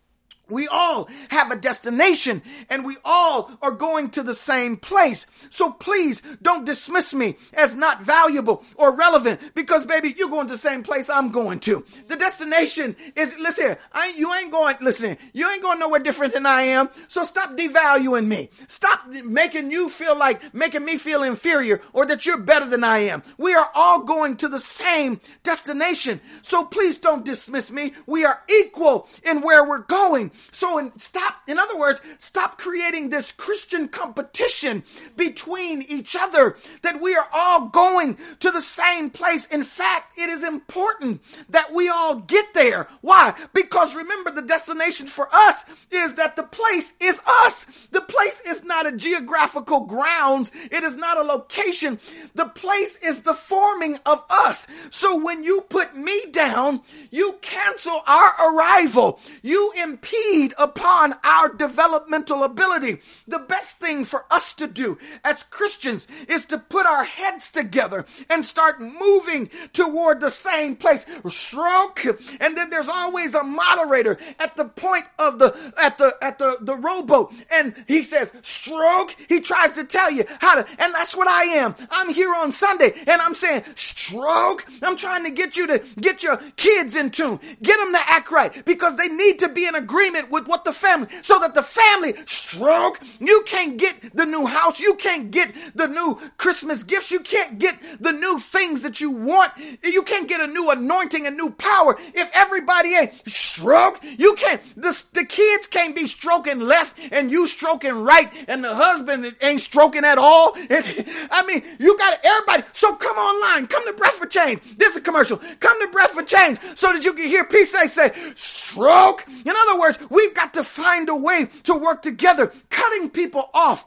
[0.49, 5.25] We all have a destination and we all are going to the same place.
[5.49, 10.53] So please don't dismiss me as not valuable or relevant because baby, you're going to
[10.53, 11.86] the same place I'm going to.
[12.10, 16.34] The destination is, listen here, I, you ain't going, listen, you ain't going nowhere different
[16.34, 16.89] than I am.
[17.08, 18.49] So stop devaluing me.
[18.67, 22.99] Stop making you feel like, making me feel inferior or that you're better than I
[22.99, 23.23] am.
[23.38, 26.19] We are all going to the same destination.
[26.41, 27.93] So please don't dismiss me.
[28.06, 30.32] We are equal in where we're going.
[30.52, 34.84] So in, stop, in other words, stop creating this Christian competition
[35.15, 39.46] between each other that we are all going to the same place.
[39.48, 42.88] In fact, it is important that we all get there.
[43.02, 43.34] Why?
[43.54, 47.65] Because remember the destination for us is that the place is us.
[47.91, 50.52] The place is not a geographical grounds.
[50.72, 52.00] It is not a location.
[52.36, 54.67] The place is the forming of us.
[54.89, 59.19] So when you put me down, you cancel our arrival.
[59.41, 60.22] You impede
[60.57, 63.00] upon our developmental ability.
[63.27, 68.06] The best thing for us to do as Christians is to put our heads together
[68.29, 71.06] and start moving toward the same place.
[71.27, 72.06] Stroke,
[72.39, 76.58] and then there's always a moderator at the point of the at the at the
[76.62, 79.15] the rowboat, and he says stroke.
[79.29, 81.75] He tries to tell you how to, and that's what I am.
[81.91, 84.65] I'm here on Sunday, and I'm saying stroke.
[84.81, 88.31] I'm trying to get you to get your kids in tune, get them to act
[88.31, 91.63] right because they need to be in agreement with what the family, so that the
[91.63, 92.99] family stroke.
[93.19, 94.79] You can't get the new house.
[94.79, 97.11] You can't get the new Christmas gifts.
[97.11, 99.51] You can't get the new things that you want.
[99.83, 103.99] You can't get a new anointing, a new power if everybody ain't stroke.
[104.03, 108.75] You can't, the, the kids can't be stroking left and you stroking right and the
[108.75, 110.55] husband ain't stroking at all.
[110.73, 110.85] And,
[111.29, 112.63] I mean, you got everybody.
[112.71, 113.67] So come online.
[113.67, 114.59] Come to Breath for Change.
[114.77, 115.37] This is a commercial.
[115.59, 119.25] Come to Breath for Change so that you can hear peace say, stroke.
[119.27, 123.85] In other words, we've got to find a way to work together, cutting people off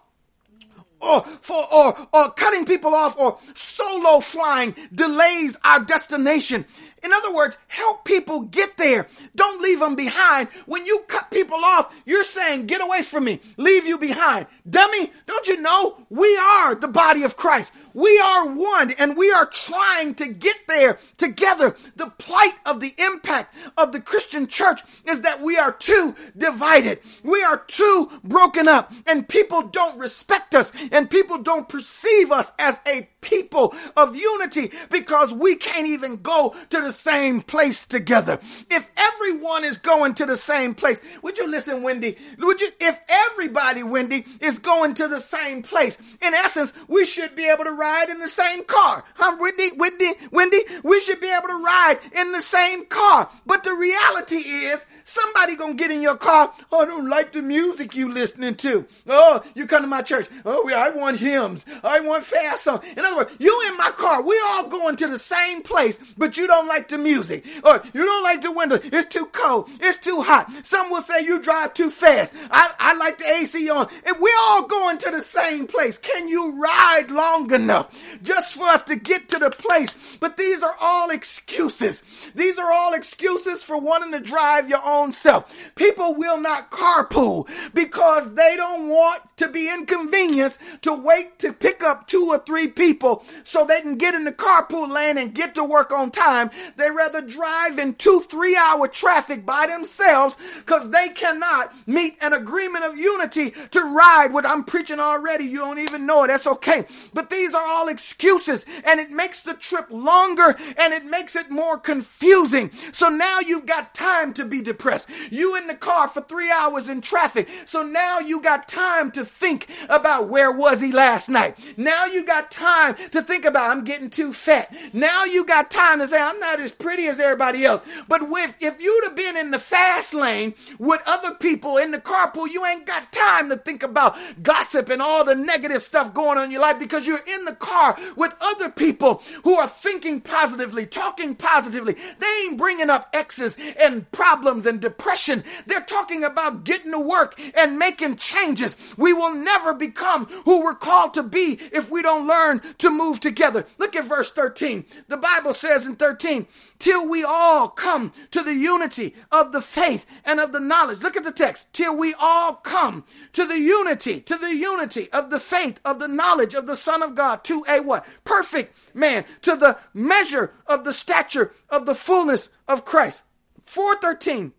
[1.01, 6.65] or for or, or cutting people off or solo flying delays our destination.
[7.05, 9.07] In other words, help people get there.
[9.37, 10.49] Don't leave them behind.
[10.67, 14.47] When you cut people off, you're saying, get away from me, leave you behind.
[14.69, 17.73] Dummy, don't you know we are the body of Christ?
[17.97, 21.77] We are one and we are trying to get there together.
[21.97, 27.01] The plight of the impact of the Christian church is that we are too divided.
[27.25, 32.53] We are too broken up and people don't respect us and people don't perceive us
[32.59, 38.39] as a people of unity because we can't even go to the same place together.
[38.71, 42.17] If everyone is going to the same place, would you listen, Wendy?
[42.39, 47.35] Would you, if everybody, Wendy, is going to the same place, in essence, we should
[47.35, 49.05] be able to ride in the same car.
[49.15, 50.61] Huh, Wendy, Wendy, Wendy?
[50.83, 53.29] We should be able to ride in the same car.
[53.47, 56.53] But the reality is, somebody gonna get in your car.
[56.73, 58.87] Oh, I don't like the music you listening to.
[59.09, 60.29] Oh, you come to my church.
[60.45, 61.65] Oh, I want hymns.
[61.85, 62.85] I want fast songs.
[62.97, 64.23] In other words, you in my car.
[64.23, 67.45] We all going to the same place, but you don't like the music.
[67.65, 68.81] Or you don't like the window.
[68.83, 69.71] It's too cold.
[69.81, 70.51] It's too hot.
[70.67, 72.35] Some will say you drive too fast.
[72.51, 73.89] I, I like the AC on.
[74.07, 75.99] And we're all going to the same place.
[75.99, 77.76] Can you ride long enough?
[78.23, 79.95] Just for us to get to the place.
[80.21, 82.03] But these are all excuses.
[82.35, 85.55] These are all excuses for wanting to drive your own self.
[85.75, 91.83] People will not carpool because they don't want to be inconvenienced to wait to pick
[91.83, 95.55] up two or three people so they can get in the carpool lane and get
[95.55, 96.51] to work on time.
[96.77, 102.33] They rather drive in two, three hour traffic by themselves because they cannot meet an
[102.33, 105.45] agreement of unity to ride what I'm preaching already.
[105.45, 106.29] You don't even know it.
[106.29, 106.87] That's okay.
[107.13, 111.51] But these are all excuses and it makes the trip longer and it makes it
[111.51, 112.71] more confusing.
[112.93, 115.09] So now you've got time to be depressed.
[115.31, 117.49] You in the car for three hours in traffic.
[117.65, 121.59] So now you got time to think about where was he last night.
[121.77, 124.75] Now you got time to think about I'm getting too fat.
[124.93, 127.83] Now you got time to say I'm not as pretty as everybody else.
[128.09, 132.01] But with, if you'd have been in the fast lane with other people in the
[132.01, 136.39] carpool, you ain't got time to think about gossip and all the negative stuff going
[136.39, 140.21] on in your life because you're in the car with other people who are thinking
[140.21, 141.95] positively, talking positively.
[142.19, 145.45] They ain't bringing up exes and problems and depression.
[145.67, 148.77] They're talking about getting to work and making changes.
[148.97, 153.21] We will never become who we're called to be if we don't learn to move
[153.21, 153.67] together.
[153.79, 154.85] Look at verse 13.
[155.09, 156.47] The Bible says in 13,
[156.79, 161.01] till we all come to the unity of the faith and of the knowledge.
[161.01, 161.73] Look at the text.
[161.73, 166.09] Till we all come to the unity, to the unity of the faith, of the
[166.09, 168.07] knowledge of the Son of God, to a what?
[168.25, 173.23] Perfect man, to the measure of the stature of the fullness of Christ.
[173.67, 174.53] 413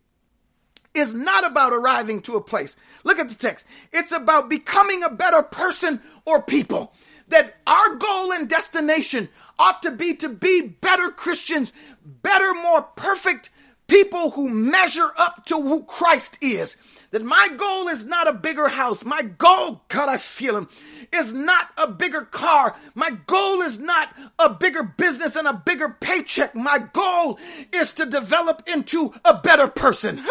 [0.94, 2.76] is not about arriving to a place.
[3.04, 3.66] Look at the text.
[3.94, 6.94] It's about becoming a better person or people.
[7.30, 11.74] That our goal and destination ought to be to be better Christians,
[12.06, 13.50] better, more perfect
[13.88, 16.78] people who measure up to who Christ is.
[17.12, 19.06] That my goal is not a bigger house.
[19.06, 20.68] My goal, God, I feel him,
[21.14, 22.76] is not a bigger car.
[22.96, 26.54] My goal is not a bigger business and a bigger paycheck.
[26.54, 27.40] My goal
[27.74, 30.22] is to develop into a better person.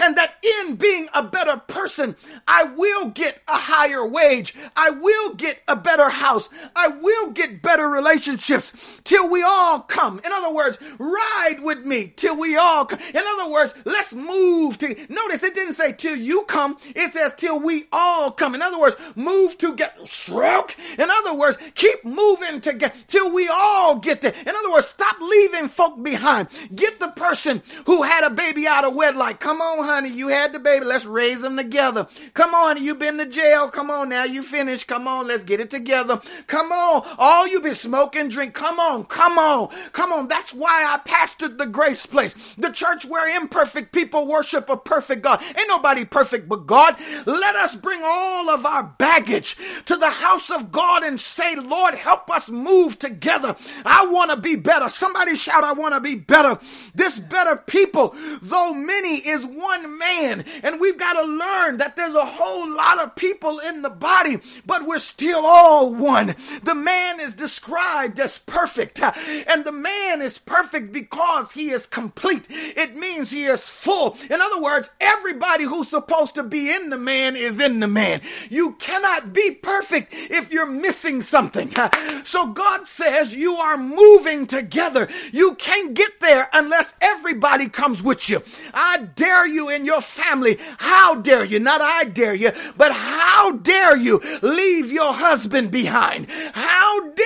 [0.00, 2.16] And that in being a better person,
[2.48, 4.54] I will get a higher wage.
[4.74, 6.48] I will get a better house.
[6.74, 8.72] I will get better relationships
[9.04, 10.20] till we all come.
[10.24, 12.98] In other words, ride with me till we all come.
[13.14, 16.76] In other words, let's move to, notice it didn't say till you come.
[16.94, 18.54] It says till we all come.
[18.54, 20.74] In other words, move to get stroke.
[20.98, 24.34] In other words, keep moving to get till we all get there.
[24.46, 26.48] In other words, stop leaving folk behind.
[26.74, 29.40] Get the person who had a baby out of wedlock.
[29.40, 30.84] Come on, honey, you had the baby.
[30.84, 32.06] Let's raise them together.
[32.34, 33.68] Come on, you been to jail.
[33.68, 34.86] Come on, now you finished.
[34.86, 36.20] Come on, let's get it together.
[36.46, 38.54] Come on, all you been smoking, drink.
[38.54, 40.28] Come on, come on, come on.
[40.28, 45.22] That's why I pastored the grace place, the church where imperfect people worship a perfect
[45.22, 45.42] God.
[45.42, 46.96] Ain't nobody everybody perfect, but God,
[47.26, 51.94] let us bring all of our baggage to the house of God and say, Lord,
[51.94, 53.56] help us move together.
[53.84, 54.88] I want to be better.
[54.88, 56.58] Somebody shout, I want to be better.
[56.94, 60.44] This better people, though many is one man.
[60.62, 64.38] And we've got to learn that there's a whole lot of people in the body,
[64.66, 66.34] but we're still all one.
[66.62, 72.46] The man is described as perfect and the man is perfect because he is complete.
[72.50, 74.16] It means he is full.
[74.30, 78.20] In other words, everybody supposed to be in the man is in the man.
[78.50, 81.72] You cannot be perfect if you're missing something.
[82.24, 85.08] So God says you are moving together.
[85.32, 88.42] You can't get there unless everybody comes with you.
[88.74, 90.58] I dare you in your family.
[90.76, 91.58] How dare you?
[91.58, 96.26] Not I dare you, but how dare you leave your husband behind?
[96.52, 96.67] How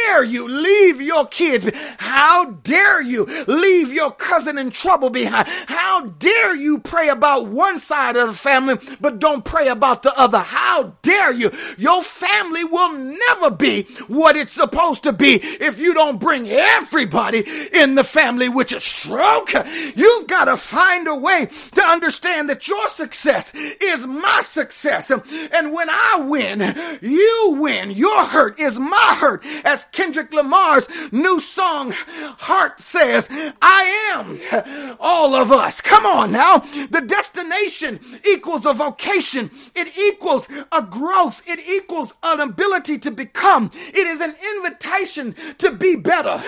[0.07, 1.75] dare you leave your kid?
[1.99, 5.49] How dare you leave your cousin in trouble behind?
[5.67, 10.19] How dare you pray about one side of the family, but don't pray about the
[10.19, 10.39] other?
[10.39, 11.51] How dare you?
[11.79, 17.45] Your family will never be what it's supposed to be if you don't bring everybody
[17.73, 19.51] in the family with a Stroke.
[19.95, 25.11] You've got to find a way to understand that your success is my success.
[25.11, 26.61] And when I win,
[27.01, 27.91] you win.
[27.91, 29.45] Your hurt is my hurt.
[29.65, 33.29] As Kendrick Lamar's new song, Heart says,
[33.61, 35.81] I am all of us.
[35.81, 36.59] Come on now.
[36.59, 39.51] The destination equals a vocation.
[39.75, 41.43] It equals a growth.
[41.47, 43.71] It equals an ability to become.
[43.75, 46.43] It is an invitation to be better.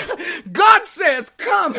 [0.51, 1.75] God says, come,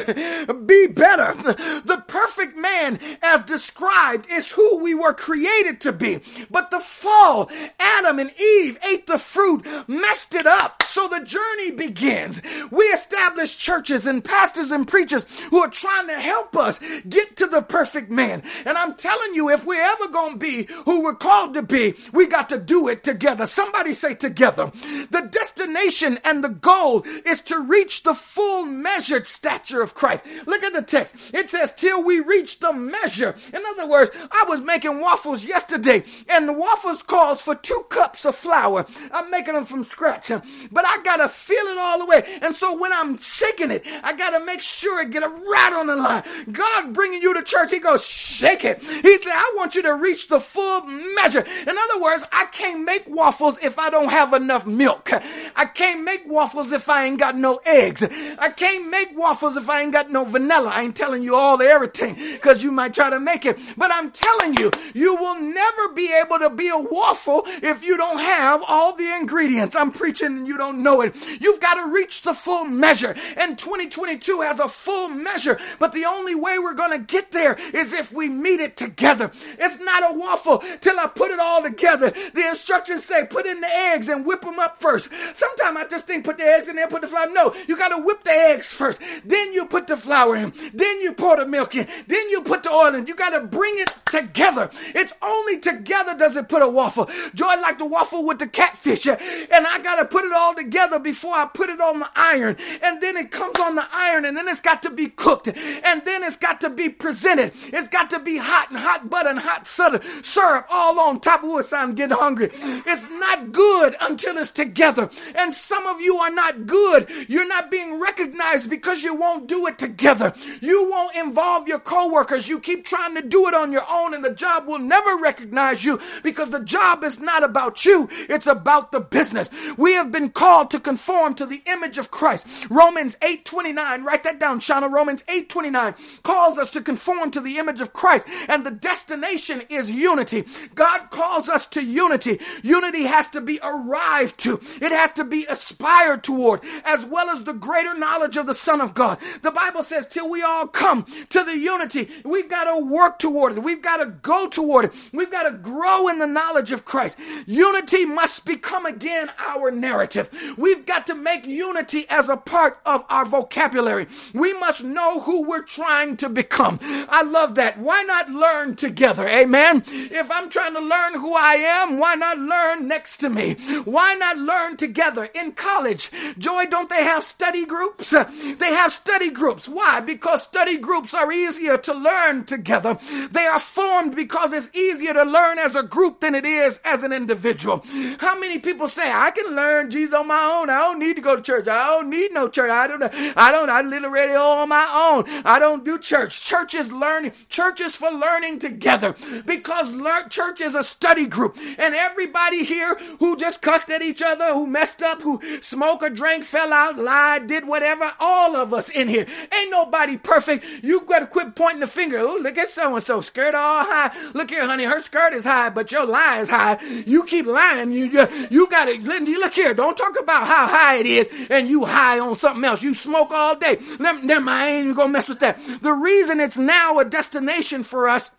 [0.65, 1.33] be better.
[1.33, 6.19] The perfect man as described is who we were created to be.
[6.51, 7.49] But the fall,
[7.79, 10.83] Adam and Eve ate the fruit, messed it up.
[10.83, 11.21] So the
[11.55, 12.41] journey begins.
[12.71, 17.47] We establish churches and pastors and preachers who are trying to help us get to
[17.47, 18.43] the perfect man.
[18.65, 21.93] And I'm telling you, if we're ever going to be who we're called to be,
[22.11, 23.45] we got to do it together.
[23.45, 24.71] Somebody say together.
[25.11, 30.23] The destination and the goal is to reach the full measured stature of Christ.
[30.45, 31.33] Look at the text.
[31.33, 33.35] It says, till we reach the measure.
[33.53, 38.25] In other words, I was making waffles yesterday and the waffles calls for two cups
[38.25, 38.85] of flour.
[39.11, 40.29] I'm making them from scratch,
[40.71, 42.23] but I got to feel it all the way.
[42.41, 45.73] And so when I'm shaking it, I got to make sure it get a right
[45.73, 46.23] on the line.
[46.51, 48.81] God bringing you to church, he goes, shake it.
[48.81, 51.45] He said, I want you to reach the full measure.
[51.67, 55.11] In other words, I can't make waffles if I don't have enough milk.
[55.55, 58.03] I can't make waffles if I ain't got no eggs.
[58.39, 60.69] I can't make waffles if I ain't got no vanilla.
[60.69, 63.59] I ain't telling you all everything because you might try to make it.
[63.77, 67.97] But I'm telling you, you will never be able to be a waffle if you
[67.97, 69.75] don't have all the ingredients.
[69.75, 71.15] I'm preaching and you don't know it.
[71.39, 73.15] You've got to reach the full measure.
[73.37, 75.59] And 2022 has a full measure.
[75.79, 79.31] But the only way we're going to get there is if we meet it together.
[79.59, 82.11] It's not a waffle till I put it all together.
[82.33, 85.09] The instructions say put in the eggs and whip them up first.
[85.35, 87.27] Sometimes I just think put the eggs in there, put the flour.
[87.31, 89.01] No, you got to whip the eggs first.
[89.25, 90.53] Then you put the flour in.
[90.73, 91.87] Then you pour the milk in.
[92.07, 93.07] Then you put the oil in.
[93.07, 94.69] You got to bring it together.
[94.93, 97.09] It's only together does it put a waffle.
[97.33, 99.07] Joy like the waffle with the catfish.
[99.07, 102.57] And I got to put it all together before I put it on the iron.
[102.81, 105.47] And then it comes on the iron and then it's got to be cooked.
[105.47, 107.53] And then it's got to be presented.
[107.67, 111.59] It's got to be hot and hot butter and hot syrup all on top of
[111.59, 111.73] it.
[111.73, 112.49] I'm getting hungry.
[112.53, 115.09] It's not good until it's together.
[115.35, 117.09] And some of you are not good.
[117.27, 120.33] You're not being recognized because you won't do it together.
[120.61, 122.47] You won't involve your coworkers.
[122.47, 125.83] You keep trying to do it on your own and the job will never recognize
[125.83, 128.07] you because the job is not about you.
[128.29, 129.49] It's about the business.
[129.77, 132.45] We have been called to conform to the image of Christ.
[132.69, 134.91] Romans 8:29, write that down, Shauna.
[134.91, 139.89] Romans 8:29 calls us to conform to the image of Christ and the destination is
[139.89, 140.45] unity.
[140.75, 142.41] God calls us to unity.
[142.63, 144.59] Unity has to be arrived to.
[144.81, 148.81] It has to be aspired toward as well as the greater knowledge of the Son
[148.81, 149.17] of God.
[149.41, 153.53] The Bible says till we all come to the unity, we've got to work toward
[153.53, 153.63] it.
[153.63, 154.93] We've got to go toward it.
[155.13, 157.17] We've got to grow in the knowledge of Christ.
[157.47, 160.29] Unity must become again our narrative.
[160.57, 164.07] We've got to make unity as a part of our vocabulary.
[164.33, 166.79] We must know who we're trying to become.
[166.81, 167.77] I love that.
[167.77, 169.27] Why not learn together?
[169.27, 169.83] Amen.
[169.87, 173.53] If I'm trying to learn who I am, why not learn next to me?
[173.83, 176.11] Why not learn together in college?
[176.37, 178.11] Joy, don't they have study groups?
[178.11, 179.67] They have study groups.
[179.67, 179.99] Why?
[179.99, 182.97] Because study groups are easier to learn together.
[183.31, 187.03] They are formed because it's easier to learn as a group than it is as
[187.03, 187.83] an individual.
[188.19, 190.69] How many people say, I can learn Jesus on my own.
[190.69, 191.67] I don't need to go to church.
[191.67, 192.69] I don't need no church.
[192.69, 193.03] I don't,
[193.37, 195.41] I don't, I little radio on my own.
[195.45, 196.43] I don't do church.
[196.43, 197.33] Church is learning.
[197.49, 199.15] Church is for learning together
[199.45, 199.95] because
[200.29, 201.57] church is a study group.
[201.77, 206.09] And everybody here who just cussed at each other, who messed up, who smoked or
[206.09, 209.25] drank, fell out, lied, did whatever, all of us in here.
[209.53, 210.65] Ain't nobody perfect.
[210.83, 212.19] You gotta quit pointing the finger.
[212.19, 214.11] Oh, look at so and so, skirt all high.
[214.33, 216.79] Look here, honey, her skirt is high, but your lie is high.
[217.05, 217.91] You keep lying.
[217.91, 219.73] You you, you gotta look here.
[219.73, 222.83] Don't talk about how high it is and you high on something else.
[222.83, 223.77] You smoke all day.
[223.99, 225.59] Mind, I ain't even gonna mess with that.
[225.81, 228.31] The reason it's now a destination for us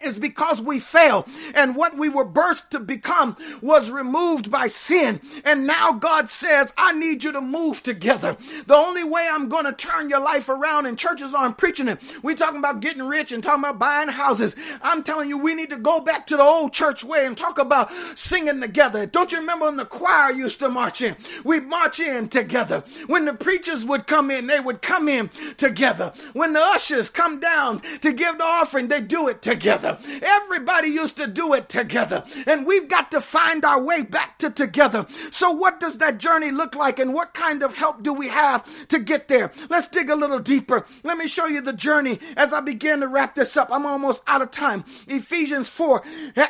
[0.00, 5.20] is because we fail and what we were birthed to become was removed by sin.
[5.44, 8.36] And now God says, I need you to move together.
[8.66, 12.00] The only way I'm going to turn your life around and churches aren't preaching it.
[12.22, 14.56] We talking about getting rich and talking about buying houses.
[14.82, 17.58] I'm telling you, we need to go back to the old church way and talk
[17.58, 19.06] about singing together.
[19.06, 21.16] Don't you remember when the choir used to march in?
[21.44, 22.84] We march in together.
[23.06, 26.12] When the preachers would come in, they would come in together.
[26.32, 30.20] When the ushers come down to give the offering, they do it together together.
[30.22, 32.24] Everybody used to do it together.
[32.46, 35.06] And we've got to find our way back to together.
[35.30, 36.98] So, what does that journey look like?
[36.98, 39.52] And what kind of help do we have to get there?
[39.68, 40.86] Let's dig a little deeper.
[41.04, 43.68] Let me show you the journey as I begin to wrap this up.
[43.72, 44.84] I'm almost out of time.
[45.06, 46.02] Ephesians 4.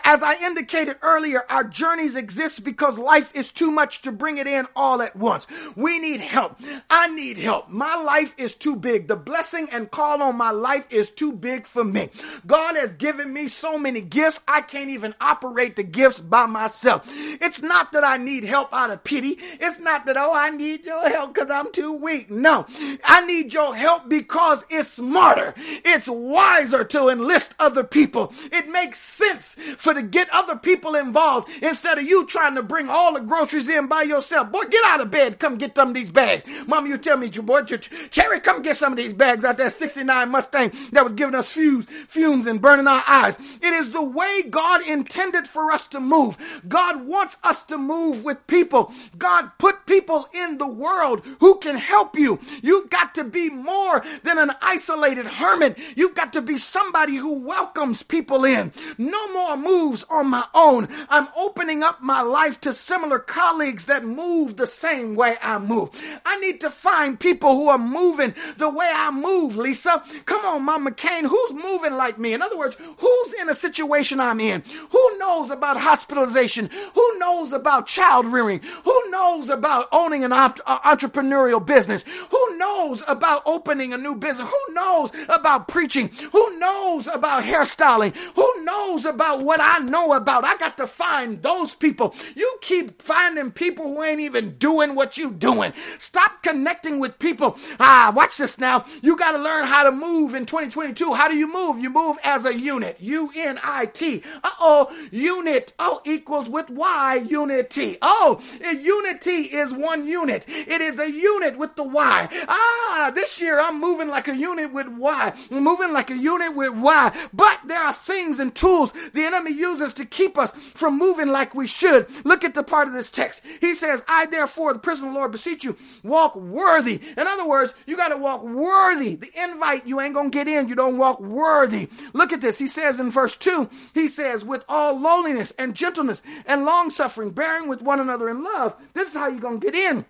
[0.04, 4.46] As I indicated earlier, our journeys exist because life is too much to bring it
[4.46, 5.46] in all at once.
[5.76, 6.60] We need help.
[6.88, 7.68] I need help.
[7.68, 9.08] My life is too big.
[9.08, 12.10] The blessing and call on my life is too big for me.
[12.46, 17.04] God has given me so many gifts, I can't even operate the gifts by myself.
[17.06, 19.38] It's not that I need help out of pity.
[19.60, 22.30] It's not that, oh, I need your help because I'm too weak.
[22.30, 22.66] No,
[23.04, 25.54] I need your help because it's smarter.
[25.56, 28.32] It's wiser to enlist other people.
[28.52, 32.88] It makes sense for to get other people involved instead of you trying to bring
[32.88, 34.50] all the groceries in by yourself.
[34.50, 35.38] Boy, get out of bed.
[35.38, 36.44] Come get of these bags.
[36.66, 39.70] Mom, you tell me, your boy, Cherry, come get some of these bags out there.
[39.70, 44.02] 69 Mustang that was giving us fumes, fumes and burning our eyes It is the
[44.02, 46.62] way God intended for us to move.
[46.68, 48.92] God wants us to move with people.
[49.18, 52.40] God put people in the world who can help you.
[52.62, 55.78] You've got to be more than an isolated hermit.
[55.96, 58.72] You've got to be somebody who welcomes people in.
[58.98, 60.88] No more moves on my own.
[61.08, 65.90] I'm opening up my life to similar colleagues that move the same way I move.
[66.24, 70.02] I need to find people who are moving the way I move, Lisa.
[70.24, 72.32] Come on, Mama McCain, who's moving like me?
[72.32, 74.62] In other words, who Who's in a situation I'm in?
[74.90, 76.70] Who knows about hospitalization?
[76.94, 78.60] Who knows about child rearing?
[78.84, 82.04] Who knows about owning an op- uh, entrepreneurial business?
[82.30, 84.48] Who knows about opening a new business?
[84.48, 86.10] Who knows about preaching?
[86.30, 88.16] Who knows about hairstyling?
[88.36, 90.44] Who knows about what I know about?
[90.44, 92.14] I got to find those people.
[92.36, 95.72] You keep finding people who ain't even doing what you doing.
[95.98, 97.58] Stop connecting with people.
[97.80, 98.84] Ah, watch this now.
[99.02, 101.12] You got to learn how to move in 2022.
[101.14, 101.78] How do you move?
[101.80, 102.98] You move as a unit.
[103.02, 104.22] U N I T.
[104.42, 105.72] Uh oh, unit.
[105.78, 107.98] Oh, equals with Y, unity.
[108.02, 110.44] Oh, unity is one unit.
[110.48, 112.28] It is a unit with the Y.
[112.48, 115.32] Ah, this year I'm moving like a unit with Y.
[115.50, 117.28] I'm moving like a unit with Y.
[117.32, 121.54] But there are things and tools the enemy uses to keep us from moving like
[121.54, 122.06] we should.
[122.24, 123.42] Look at the part of this text.
[123.60, 127.00] He says, I therefore, the prisoner of the Lord, beseech you, walk worthy.
[127.16, 129.16] In other words, you got to walk worthy.
[129.16, 130.68] The invite, you ain't going to get in.
[130.68, 131.88] You don't walk worthy.
[132.12, 132.58] Look at this.
[132.58, 136.90] He says, says in verse 2, he says, with all lowliness and gentleness and long
[136.90, 138.74] suffering, bearing with one another in love.
[138.94, 140.06] This is how you're going to get in.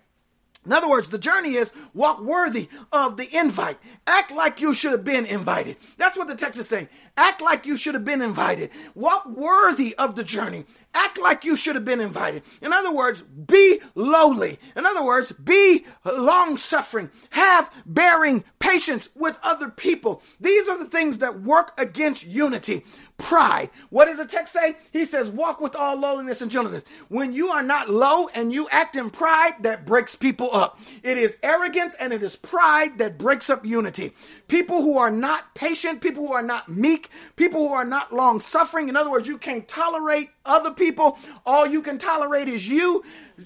[0.65, 3.77] In other words, the journey is walk worthy of the invite.
[4.11, 5.77] Act like you should have been invited.
[5.97, 6.89] That's what the text is saying.
[7.15, 8.69] Act like you should have been invited.
[8.93, 10.65] Walk worthy of the journey.
[10.93, 12.43] Act like you should have been invited.
[12.61, 14.59] In other words, be lowly.
[14.75, 17.09] In other words, be long suffering.
[17.29, 20.21] Have bearing patience with other people.
[20.41, 22.83] These are the things that work against unity
[23.21, 23.69] pride.
[23.89, 24.75] What does the text say?
[24.91, 26.83] He says, walk with all lowliness and gentleness.
[27.07, 30.79] When you are not low and you act in pride, that breaks people up.
[31.03, 34.00] It is arrogance and it is pride that breaks up unity.
[34.47, 38.39] People who are not patient, people who are not meek, people who are not long
[38.39, 38.89] suffering.
[38.89, 41.17] In other words, you can't tolerate other people.
[41.45, 43.03] All you can tolerate is you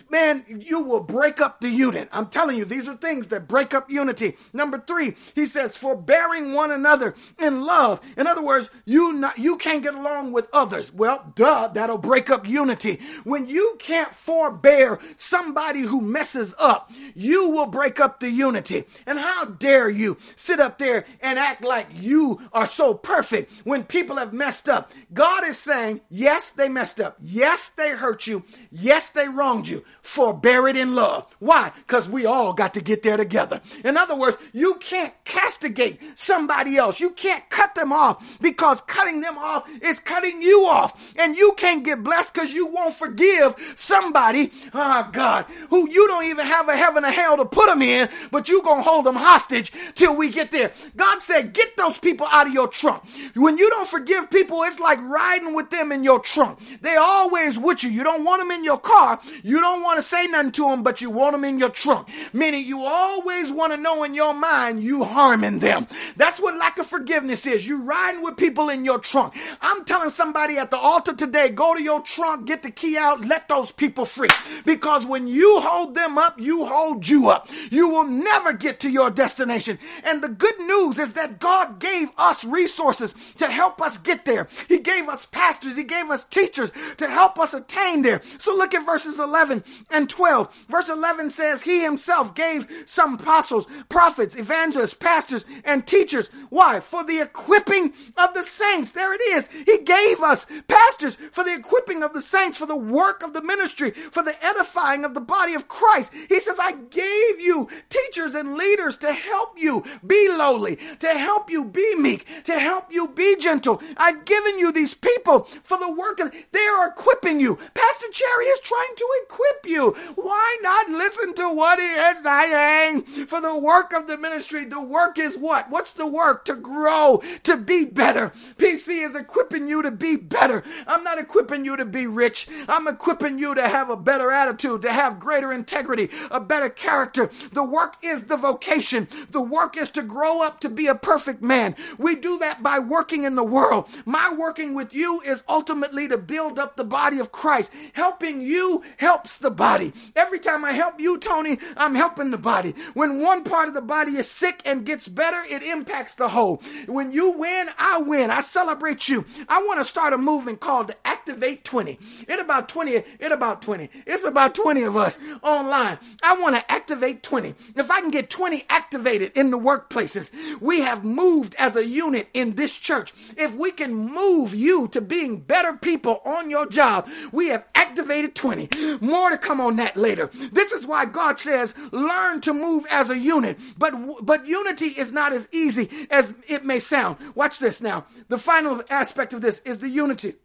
[0.09, 2.09] man, you will break up the unit.
[2.11, 4.37] I'm telling you, these are things that break up unity.
[4.53, 8.01] Number three, he says, forbearing one another in love.
[8.17, 12.29] In other words, you not you can't get along with others, well, duh, that'll break
[12.29, 12.99] up unity.
[13.23, 18.85] When you can't forbear somebody who messes up, you will break up the unity.
[19.05, 23.83] And how dare you sit up there and act like you are so perfect when
[23.83, 24.91] people have messed up?
[25.13, 27.17] God is saying, yes, they messed up.
[27.19, 28.43] Yes, they hurt you.
[28.71, 29.83] Yes, they wronged you.
[30.01, 31.25] Forbear it in love.
[31.39, 31.71] Why?
[31.75, 33.61] Because we all got to get there together.
[33.83, 36.99] In other words, you can't castigate somebody else.
[36.99, 41.13] You can't cut them off because cutting them off is cutting you off.
[41.17, 46.25] And you can't get blessed because you won't forgive somebody, oh God, who you don't
[46.25, 49.05] even have a heaven or hell to put them in, but you're going to hold
[49.05, 50.71] them hostage till we get there.
[50.95, 53.03] God said, get those people out of your trunk.
[53.35, 56.59] When you don't forgive people, it's like riding with them in your trunk.
[56.81, 57.89] They always with you.
[57.89, 59.19] You don't want them in your car.
[59.43, 62.07] You don't want to say nothing to them, but you want them in your trunk.
[62.33, 65.87] Meaning you always want to know in your mind you harming them.
[66.17, 67.67] That's what lack of forgiveness is.
[67.67, 69.33] You riding with people in your trunk.
[69.61, 73.25] I'm telling somebody at the altar today, go to your trunk, get the key out,
[73.25, 74.29] let those people free.
[74.65, 77.49] Because when you hold them up, you hold you up.
[77.71, 79.79] You will never get to your destination.
[80.03, 84.47] And the good news is that God gave us resources to help us get there.
[84.67, 86.64] He gave us pastors, He gave us teachers
[86.97, 88.21] to help us attain there.
[88.37, 90.65] So look at verses 11 and 12.
[90.69, 96.29] Verse 11 says, He Himself gave some apostles, prophets, evangelists, pastors, and teachers.
[96.49, 96.79] Why?
[96.79, 98.91] For the equipping of the saints.
[98.91, 99.47] There it is.
[99.47, 103.41] He gave us pastors for the equipping of the saints, for the work of the
[103.41, 106.11] ministry, for the edifying of the body of Christ.
[106.29, 111.49] He says, I gave you teachers and leaders to help you be lowly, to help
[111.49, 113.81] you be meek, to help you be gentle.
[113.97, 117.57] I've given you these people for the work of, they are equipping you.
[117.73, 119.91] Pastor Cherry is trying to equip you.
[120.15, 124.65] Why not listen to what he is saying for the work of the ministry?
[124.65, 125.69] The work is what?
[125.69, 126.45] What's the work?
[126.45, 128.29] To grow, to be better.
[128.57, 130.63] PC is equipping you to be better.
[130.87, 132.47] I'm not equipping you to be rich.
[132.67, 137.29] I'm equipping you to have a better attitude, to have greater integrity, a better character.
[137.51, 139.07] The work is the vocation.
[139.31, 141.75] The work is to grow up to be a perfect man.
[141.97, 143.89] We do that by working in the world.
[144.05, 147.71] My working with you is ultimately to build up the body of Christ.
[147.93, 149.91] Helping you helps the body.
[150.15, 152.75] Every time I help you, Tony, I'm helping the body.
[152.93, 156.61] When one part of the body is sick and gets better, it impacts the whole.
[156.85, 158.29] When you win, I win.
[158.29, 159.25] I celebrate you.
[159.49, 161.99] I want to start a movement called Activate 20.
[162.27, 163.89] It about 20, it about 20.
[164.05, 165.97] It's about 20 of us online.
[166.21, 167.55] I want to activate 20.
[167.75, 170.31] If I can get 20 activated in the workplaces,
[170.61, 173.13] we have moved as a unit in this church.
[173.37, 178.35] If we can move you to being better people on your job, we have activated
[178.35, 178.97] 20.
[179.01, 180.29] More to come on that later.
[180.51, 183.57] This is why God says, learn to move as a unit.
[183.77, 183.93] But,
[184.25, 187.17] but unity is not as easy as it may sound.
[187.35, 188.05] Watch this now.
[188.27, 190.35] The final aspect of this is the unity.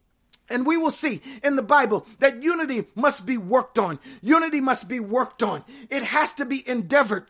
[0.49, 4.01] And we will see in the Bible that unity must be worked on.
[4.20, 5.64] Unity must be worked on.
[5.88, 7.26] It has to be endeavored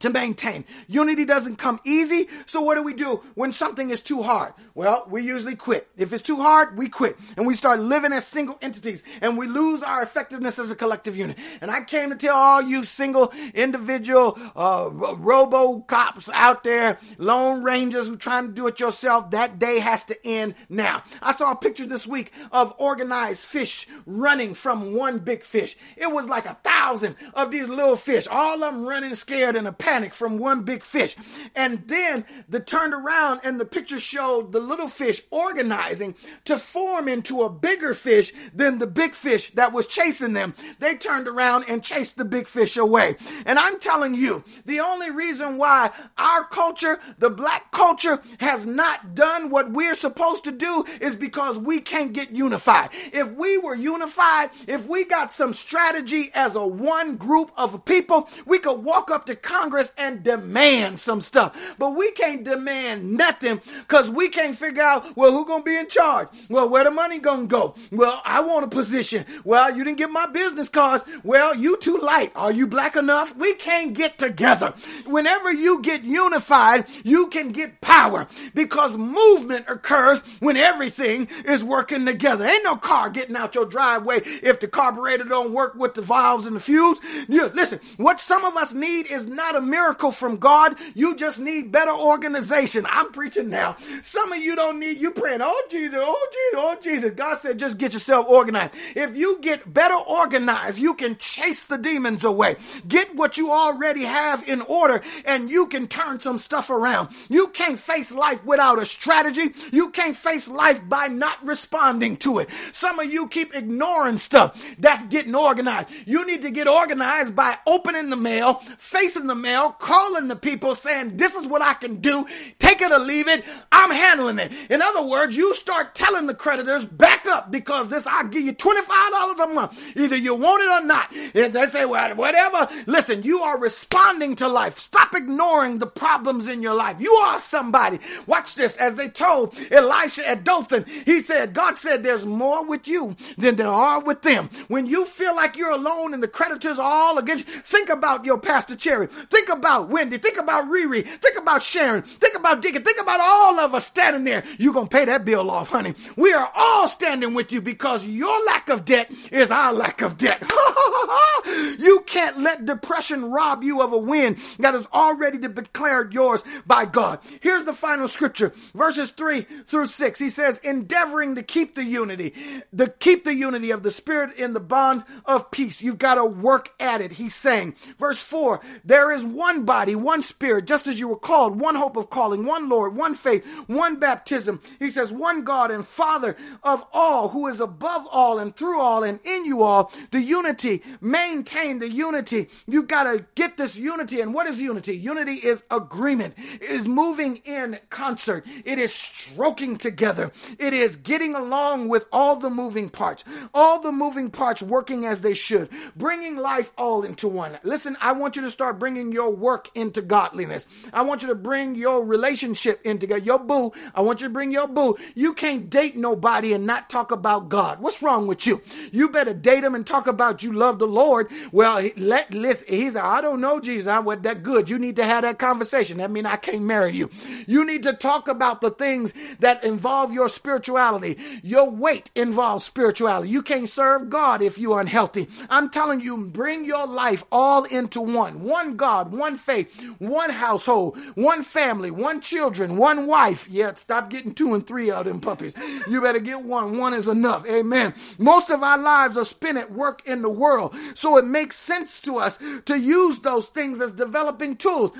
[0.00, 0.64] to maintain.
[0.86, 2.28] Unity doesn't come easy.
[2.46, 4.54] So what do we do when something is too hard?
[4.74, 5.88] Well, we usually quit.
[5.96, 9.46] If it's too hard, we quit and we start living as single entities and we
[9.46, 11.38] lose our effectiveness as a collective unit.
[11.60, 17.62] And I came to tell all you single individual, uh, robo cops out there, lone
[17.62, 21.02] rangers who trying to do it yourself, that day has to end now.
[21.20, 25.76] I saw a picture this week of organized fish running from one big fish.
[25.96, 29.66] It was like a thousand of these little fish, all of them running scared in
[29.66, 31.16] a panic from one big fish.
[31.56, 36.14] And then the turned around and the picture showed the little fish organizing
[36.44, 40.54] to form into a bigger fish than the big fish that was chasing them.
[40.78, 43.16] They turned around and chased the big fish away.
[43.46, 49.14] And I'm telling you, the only reason why our culture, the black culture, has not
[49.14, 52.90] done what we're supposed to do is because we can't get unified.
[53.14, 58.28] If we were unified, if we got some strategy as a one group of people,
[58.44, 61.74] we could walk up to Congress And demand some stuff.
[61.78, 65.88] But we can't demand nothing because we can't figure out, well, who's gonna be in
[65.88, 66.28] charge?
[66.48, 67.74] Well, where the money gonna go?
[67.92, 69.24] Well, I want a position.
[69.44, 71.04] Well, you didn't get my business cards.
[71.22, 72.32] Well, you too light.
[72.34, 73.36] Are you black enough?
[73.36, 74.74] We can't get together.
[75.06, 82.04] Whenever you get unified, you can get power because movement occurs when everything is working
[82.04, 82.46] together.
[82.46, 86.46] Ain't no car getting out your driveway if the carburetor don't work with the valves
[86.46, 86.98] and the fuse.
[87.28, 90.76] You, listen, what some of us need is not a miracle from God.
[90.94, 92.86] You just need better organization.
[92.88, 93.76] I'm preaching now.
[94.02, 97.10] Some of you don't need, you praying, oh Jesus, oh Jesus, oh Jesus.
[97.10, 98.74] God said, just get yourself organized.
[98.94, 102.56] If you get better organized, you can chase the demons away.
[102.86, 107.08] Get what you already have in order and you can turn some stuff around.
[107.28, 109.52] You can't face life without a strategy.
[109.72, 112.48] You can't face life by not responding to it.
[112.72, 114.76] Some of you keep ignoring stuff.
[114.78, 115.88] That's getting organized.
[116.06, 120.74] You need to get organized by opening the mail, facing the mail, calling the people
[120.74, 122.26] saying, this is what I can do.
[122.58, 123.44] Take it or leave it.
[123.72, 124.52] I'm handling it.
[124.70, 128.52] In other words, you start telling the creditors, back up because this, I'll give you
[128.52, 129.96] $25 a month.
[129.96, 131.12] Either you want it or not.
[131.34, 132.68] And they say, well, whatever.
[132.86, 134.78] Listen, you are responding to life.
[134.78, 137.00] Stop ignoring the problems in your life.
[137.00, 137.98] You are somebody.
[138.26, 138.76] Watch this.
[138.76, 143.56] As they told Elisha at Dothan, he said, God said, there's more with you than
[143.56, 144.50] there are with them.
[144.68, 148.24] When you feel like you're alone and the creditors are all against you, think about
[148.24, 149.06] your Pastor Cherry.
[149.06, 150.18] Think about Wendy.
[150.18, 151.04] Think about Riri.
[151.04, 152.02] Think about Sharon.
[152.02, 152.82] Think about Deacon.
[152.82, 154.44] Think about all of us standing there.
[154.58, 155.94] You're going to pay that bill off, honey.
[156.16, 160.16] We are all standing with you because your lack of debt is our lack of
[160.16, 160.40] debt.
[161.78, 166.84] you can't let depression rob you of a win that is already declared yours by
[166.84, 167.20] God.
[167.40, 170.18] Here's the final scripture, verses 3 through 6.
[170.18, 172.34] He says, endeavoring to keep the unity,
[172.76, 175.82] to keep the unity of the spirit in the bond of peace.
[175.82, 177.12] You've got to work at it.
[177.12, 181.60] He's saying, verse 4, there is one body, one spirit, just as you were called,
[181.60, 184.60] one hope of calling, one Lord, one faith, one baptism.
[184.80, 189.04] He says, one God and Father of all, who is above all and through all
[189.04, 192.48] and in you all, the unity, maintain the unity.
[192.66, 194.20] You got to get this unity.
[194.20, 194.96] And what is unity?
[194.96, 196.34] Unity is agreement.
[196.36, 198.44] It is moving in concert.
[198.64, 200.32] It is stroking together.
[200.58, 203.22] It is getting along with all the moving parts,
[203.54, 207.58] all the moving parts working as they should, bringing life all into one.
[207.62, 210.66] Listen, I want you to start bringing your work into godliness.
[210.92, 213.24] I want you to bring your relationship into God.
[213.24, 214.96] Your boo, I want you to bring your boo.
[215.14, 217.80] You can't date nobody and not talk about God.
[217.80, 218.62] What's wrong with you?
[218.92, 221.30] You better date him and talk about you love the Lord.
[221.52, 222.66] Well, let listen.
[222.68, 223.88] He's I don't know Jesus.
[223.88, 224.70] I wasn't that good.
[224.70, 225.98] You need to have that conversation.
[225.98, 227.10] That means I can't marry you.
[227.46, 231.18] You need to talk about the things that involve your spirituality.
[231.42, 233.30] Your weight involves spirituality.
[233.30, 235.28] You can't serve God if you're unhealthy.
[235.48, 238.42] I'm telling you, bring your life all into one.
[238.42, 243.48] One God, one faith, one household, one family, one children, one wife.
[243.48, 245.54] Yeah, stop getting two and three of them puppies.
[245.86, 246.78] You better get one.
[246.78, 247.46] One is enough.
[247.46, 247.94] Amen.
[248.18, 250.74] Most of our lives are spent at work in the world.
[250.94, 254.92] So it makes sense to us to use those things as developing tools.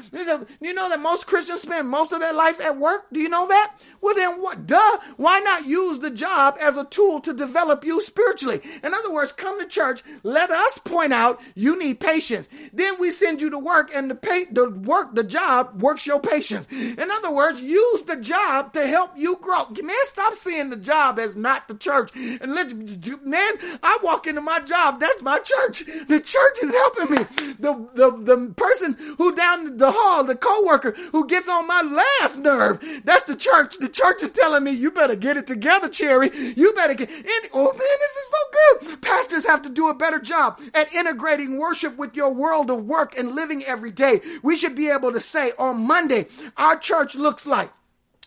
[0.61, 3.07] You know that most Christians spend most of their life at work?
[3.13, 3.75] Do you know that?
[4.01, 4.67] Well, then what?
[4.67, 4.99] Duh.
[5.17, 8.61] Why not use the job as a tool to develop you spiritually?
[8.83, 10.03] In other words, come to church.
[10.23, 12.49] Let us point out you need patience.
[12.73, 16.21] Then we send you to work and the pay, the work, the job works your
[16.21, 16.69] patience.
[16.71, 19.67] In other words, use the job to help you grow.
[19.83, 22.11] Man, stop seeing the job as not the church.
[22.15, 22.73] And let
[23.25, 25.01] man, I walk into my job.
[25.01, 25.85] That's my church.
[25.85, 27.25] The church is helping me.
[27.59, 32.39] The, the, the person who down the hall, the coworker who gets on my last
[32.39, 33.79] nerve, that's the church.
[33.79, 36.31] The church is telling me, you better get it together, Cherry.
[36.35, 37.51] You better get, in.
[37.53, 39.03] oh man, this is so good.
[39.03, 43.17] Pastors have to do a better job at integrating worship with your world of work
[43.19, 44.21] and living every day.
[44.43, 46.27] We should be able to say on Monday,
[46.57, 47.71] our church looks like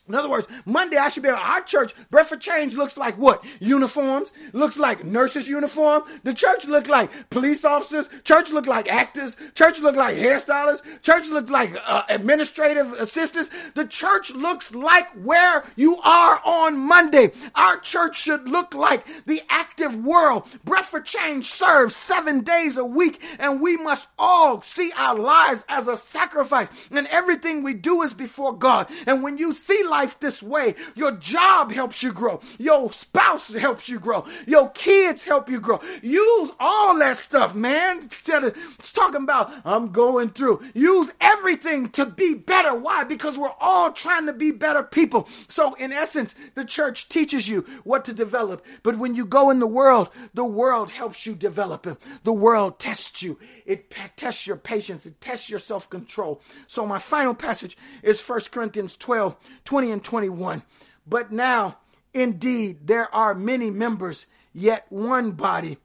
[0.07, 1.93] in other words, Monday I should be at our church.
[2.09, 3.45] Breath for Change looks like what?
[3.59, 4.31] Uniforms.
[4.51, 6.03] Looks like nurses' uniform.
[6.23, 8.09] The church look like police officers.
[8.23, 9.37] Church look like actors.
[9.53, 11.01] Church look like hairstylists.
[11.01, 13.51] Church look like uh, administrative assistants.
[13.75, 17.31] The church looks like where you are on Monday.
[17.53, 20.47] Our church should look like the active world.
[20.65, 25.63] Breath for Change serves seven days a week, and we must all see our lives
[25.69, 26.69] as a sacrifice.
[26.89, 28.89] And everything we do is before God.
[29.05, 30.73] And when you see life this way.
[30.95, 32.39] Your job helps you grow.
[32.57, 34.25] Your spouse helps you grow.
[34.47, 35.79] Your kids help you grow.
[36.01, 37.99] Use all that stuff, man.
[37.99, 38.55] Instead of
[38.93, 40.61] talking about, I'm going through.
[40.73, 42.73] Use everything to be better.
[42.73, 43.03] Why?
[43.03, 45.27] Because we're all trying to be better people.
[45.49, 48.65] So, in essence, the church teaches you what to develop.
[48.83, 51.97] But when you go in the world, the world helps you develop it.
[52.23, 53.37] The world tests you.
[53.65, 55.05] It tests your patience.
[55.05, 56.41] It tests your self control.
[56.67, 59.35] So, my final passage is 1 Corinthians 12
[59.65, 60.61] 20 and 21.
[61.07, 61.77] But now,
[62.13, 65.77] indeed, there are many members, yet one body.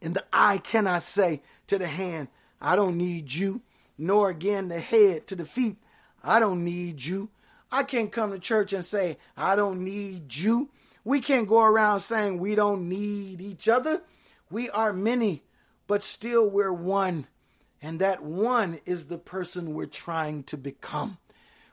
[0.00, 2.28] And the eye cannot say to the hand,
[2.60, 3.60] I don't need you,
[3.96, 5.76] nor again the head to the feet,
[6.24, 7.30] I don't need you.
[7.70, 10.70] I can't come to church and say, I don't need you.
[11.04, 14.02] We can't go around saying we don't need each other.
[14.50, 15.42] We are many,
[15.86, 17.26] but still we're one.
[17.80, 21.18] And that one is the person we're trying to become.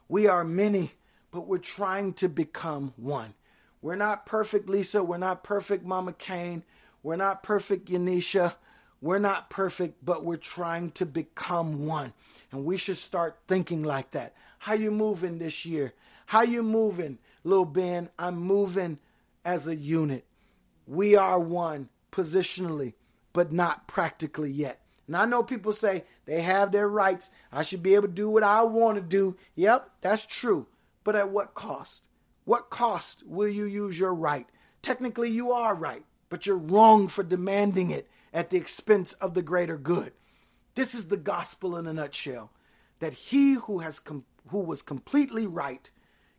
[0.07, 0.93] We are many,
[1.31, 3.33] but we're trying to become one.
[3.81, 5.03] We're not perfect, Lisa.
[5.03, 6.63] We're not perfect, Mama Kane.
[7.01, 8.55] We're not perfect, Yanisha.
[9.01, 12.13] We're not perfect, but we're trying to become one.
[12.51, 14.35] And we should start thinking like that.
[14.57, 15.93] How you moving this year?
[16.25, 18.09] How you moving, little Ben?
[18.19, 18.99] I'm moving
[19.45, 20.25] as a unit.
[20.85, 22.93] We are one positionally,
[23.31, 24.81] but not practically yet.
[25.07, 27.31] And I know people say they have their rights.
[27.51, 29.37] I should be able to do what I want to do.
[29.55, 30.67] Yep, that's true.
[31.03, 32.07] But at what cost?
[32.45, 34.47] What cost will you use your right?
[34.81, 39.41] Technically, you are right, but you're wrong for demanding it at the expense of the
[39.41, 40.13] greater good.
[40.75, 42.51] This is the gospel in a nutshell
[42.99, 45.89] that he who has com- who was completely right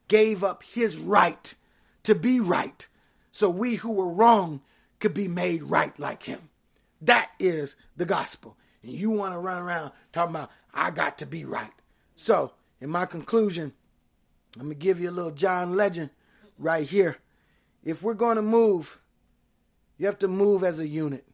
[0.09, 1.55] gave up his right
[2.03, 2.89] to be right
[3.31, 4.61] so we who were wrong
[4.99, 6.51] could be made right like him.
[7.01, 8.57] That is the gospel.
[8.83, 11.73] And you want to run around talking about I got to be right.
[12.17, 13.73] So, in my conclusion,
[14.57, 16.11] I'm going to give you a little John legend
[16.59, 17.19] right here.
[17.85, 19.01] If we're going to move,
[19.97, 21.27] you have to move as a unit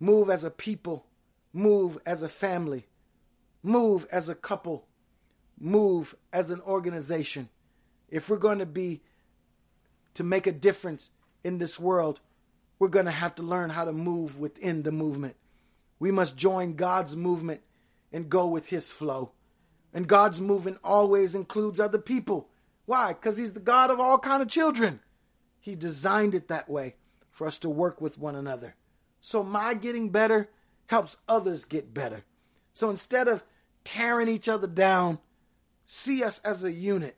[0.00, 1.04] move as a people,
[1.52, 2.86] move as a family,
[3.62, 4.86] move as a couple,
[5.58, 7.50] move as an organization.
[8.08, 9.02] If we're going to be
[10.14, 11.10] to make a difference
[11.44, 12.20] in this world,
[12.78, 15.36] we're going to have to learn how to move within the movement.
[15.98, 17.60] We must join God's movement
[18.10, 19.32] and go with his flow.
[19.92, 22.48] And God's movement always includes other people.
[22.86, 23.12] Why?
[23.12, 25.00] Cuz he's the God of all kind of children.
[25.60, 26.96] He designed it that way
[27.30, 28.74] for us to work with one another.
[29.20, 30.48] So my getting better
[30.86, 32.24] helps others get better.
[32.72, 33.44] So instead of
[33.84, 35.18] tearing each other down,
[35.86, 37.16] see us as a unit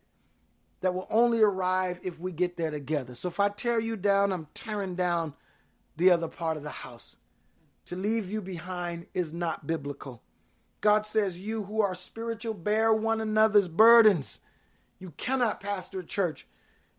[0.81, 3.15] that will only arrive if we get there together.
[3.15, 5.33] So if I tear you down, I'm tearing down
[5.95, 7.15] the other part of the house.
[7.85, 10.21] To leave you behind is not biblical.
[10.83, 14.41] God says, You who are spiritual, bear one another's burdens.
[14.99, 16.45] You cannot pastor a church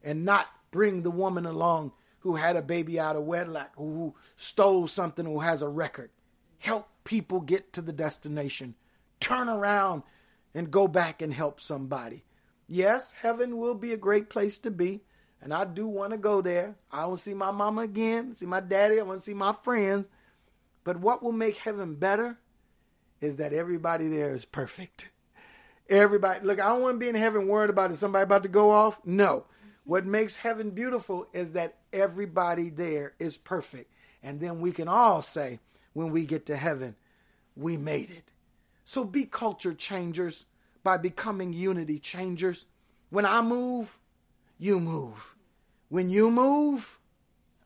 [0.03, 4.87] and not bring the woman along who had a baby out of wedlock, who stole
[4.87, 6.09] something, who has a record.
[6.59, 8.74] Help people get to the destination.
[9.20, 10.03] Turn around
[10.55, 12.24] and go back and help somebody.
[12.66, 15.03] Yes, heaven will be a great place to be,
[15.43, 16.76] and I do want to go there.
[16.91, 19.53] I want to see my mama again, see my daddy, I want to see my
[19.53, 20.09] friends.
[20.85, 22.39] But what will make heaven better
[23.25, 25.09] is that everybody there is perfect.
[25.89, 28.49] Everybody, look, I don't want to be in heaven worried about is somebody about to
[28.49, 29.01] go off.
[29.05, 29.47] No.
[29.85, 33.93] What makes heaven beautiful is that everybody there is perfect.
[34.22, 35.61] And then we can all say,
[35.93, 36.97] when we get to heaven,
[37.57, 38.31] we made it.
[38.85, 40.47] So be culture changers
[40.83, 42.66] by becoming unity changers.
[43.11, 43.99] When I move,
[44.59, 45.35] you move.
[45.89, 46.99] When you move,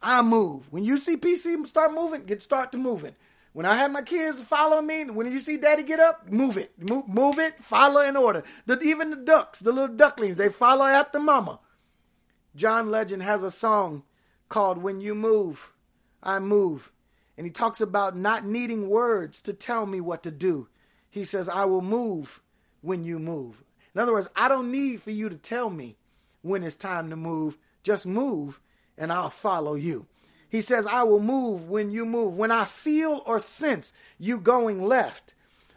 [0.02, 0.72] I move.
[0.72, 3.14] When you see PC start moving, get start to moving.
[3.58, 6.70] When I had my kids follow me, when you see daddy get up, move it.
[6.78, 8.44] Move, move it, follow in order.
[8.66, 11.58] The, even the ducks, the little ducklings, they follow after mama.
[12.54, 14.04] John Legend has a song
[14.48, 15.72] called When You Move,
[16.22, 16.92] I Move.
[17.36, 20.68] And he talks about not needing words to tell me what to do.
[21.10, 22.40] He says, I will move
[22.80, 23.64] when you move.
[23.92, 25.96] In other words, I don't need for you to tell me
[26.42, 27.58] when it's time to move.
[27.82, 28.60] Just move
[28.96, 30.06] and I'll follow you.
[30.50, 32.36] He says, I will move when you move.
[32.36, 35.34] When I feel or sense you going left,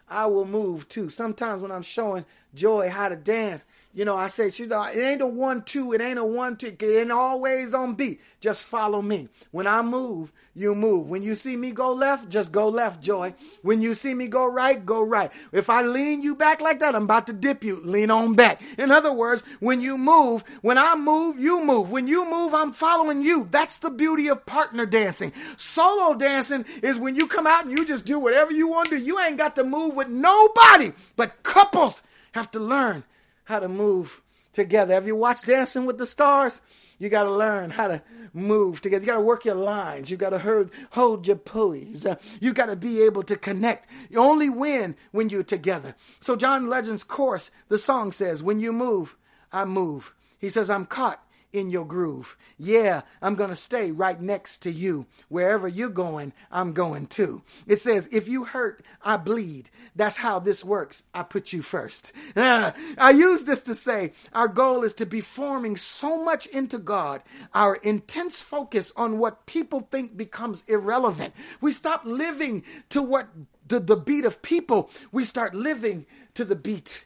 [0.08, 1.08] I will move too.
[1.08, 5.20] Sometimes when I'm showing Joy how to dance, you know, I say, she, it ain't
[5.20, 8.20] a one, two, it ain't a one, two, it ain't always on beat.
[8.40, 9.28] Just follow me.
[9.50, 11.10] When I move, you move.
[11.10, 13.34] When you see me go left, just go left, Joy.
[13.60, 15.30] When you see me go right, go right.
[15.52, 17.80] If I lean you back like that, I'm about to dip you.
[17.84, 18.62] Lean on back.
[18.78, 21.90] In other words, when you move, when I move, you move.
[21.90, 23.46] When you move, I'm following you.
[23.50, 25.32] That's the beauty of partner dancing.
[25.58, 28.98] Solo dancing is when you come out and you just do whatever you want to
[28.98, 29.04] do.
[29.04, 33.04] You ain't got to move with nobody, but couples have to learn
[33.52, 34.22] how to move
[34.54, 34.94] together.
[34.94, 36.62] Have you watched Dancing with the Stars?
[36.98, 39.04] You got to learn how to move together.
[39.04, 40.10] You got to work your lines.
[40.10, 42.06] You got to hold, your pulleys.
[42.06, 43.86] Uh, you got to be able to connect.
[44.08, 45.94] You only win when you're together.
[46.20, 49.16] So John Legend's chorus, the song says, "When you move,
[49.52, 51.22] I move." He says, "I'm caught
[51.52, 52.36] in your groove.
[52.58, 55.06] Yeah, I'm going to stay right next to you.
[55.28, 57.42] Wherever you're going, I'm going too.
[57.66, 59.70] It says, if you hurt, I bleed.
[59.94, 61.04] That's how this works.
[61.14, 62.12] I put you first.
[62.36, 67.22] I use this to say our goal is to be forming so much into God,
[67.54, 71.34] our intense focus on what people think becomes irrelevant.
[71.60, 73.28] We stop living to what
[73.66, 77.04] the, the beat of people, we start living to the beat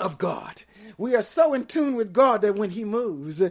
[0.00, 0.62] of God.
[0.98, 3.50] We are so in tune with God that when He moves, uh,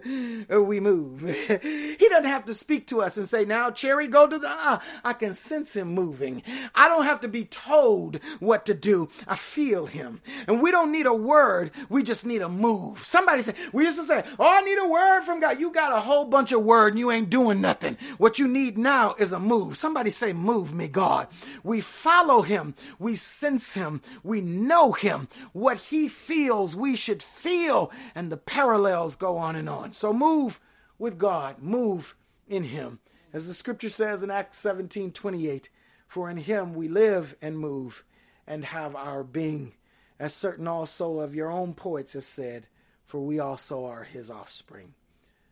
[0.50, 1.22] we move.
[1.62, 4.50] he doesn't have to speak to us and say, Now, Cherry, go to the.
[4.50, 6.44] Uh, I can sense Him moving.
[6.76, 9.10] I don't have to be told what to do.
[9.28, 10.22] I feel Him.
[10.48, 13.04] And we don't need a word, we just need a move.
[13.04, 15.60] Somebody said, We used to say, Oh, I need a word from God.
[15.60, 17.98] You got a whole bunch of word and you ain't doing nothing.
[18.18, 19.78] What you need now is a move.
[19.78, 21.28] Somebody say, Move me, God.
[21.64, 25.28] We follow Him, we sense Him, we know Him.
[25.54, 27.92] What He feels, we should feel.
[28.14, 29.94] And the parallels go on and on.
[29.94, 30.60] So move
[30.98, 32.16] with God, move
[32.48, 33.00] in Him.
[33.34, 35.70] As the scripture says in Acts 17 28,
[36.08, 38.04] for in Him we live and move
[38.46, 39.74] and have our being,
[40.20, 42.68] as certain also of your own poets have said,
[43.06, 44.94] for we also are His offspring.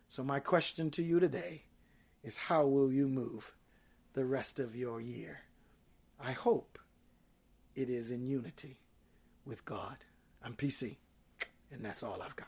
[0.08, 1.64] So, my question to you today
[2.24, 3.54] is how will you move
[4.14, 5.42] the rest of your year?
[6.20, 6.78] I hope
[7.76, 8.82] it is in unity
[9.46, 9.98] with God.
[10.44, 10.98] I'm PC,
[11.72, 12.48] and that's all I've got.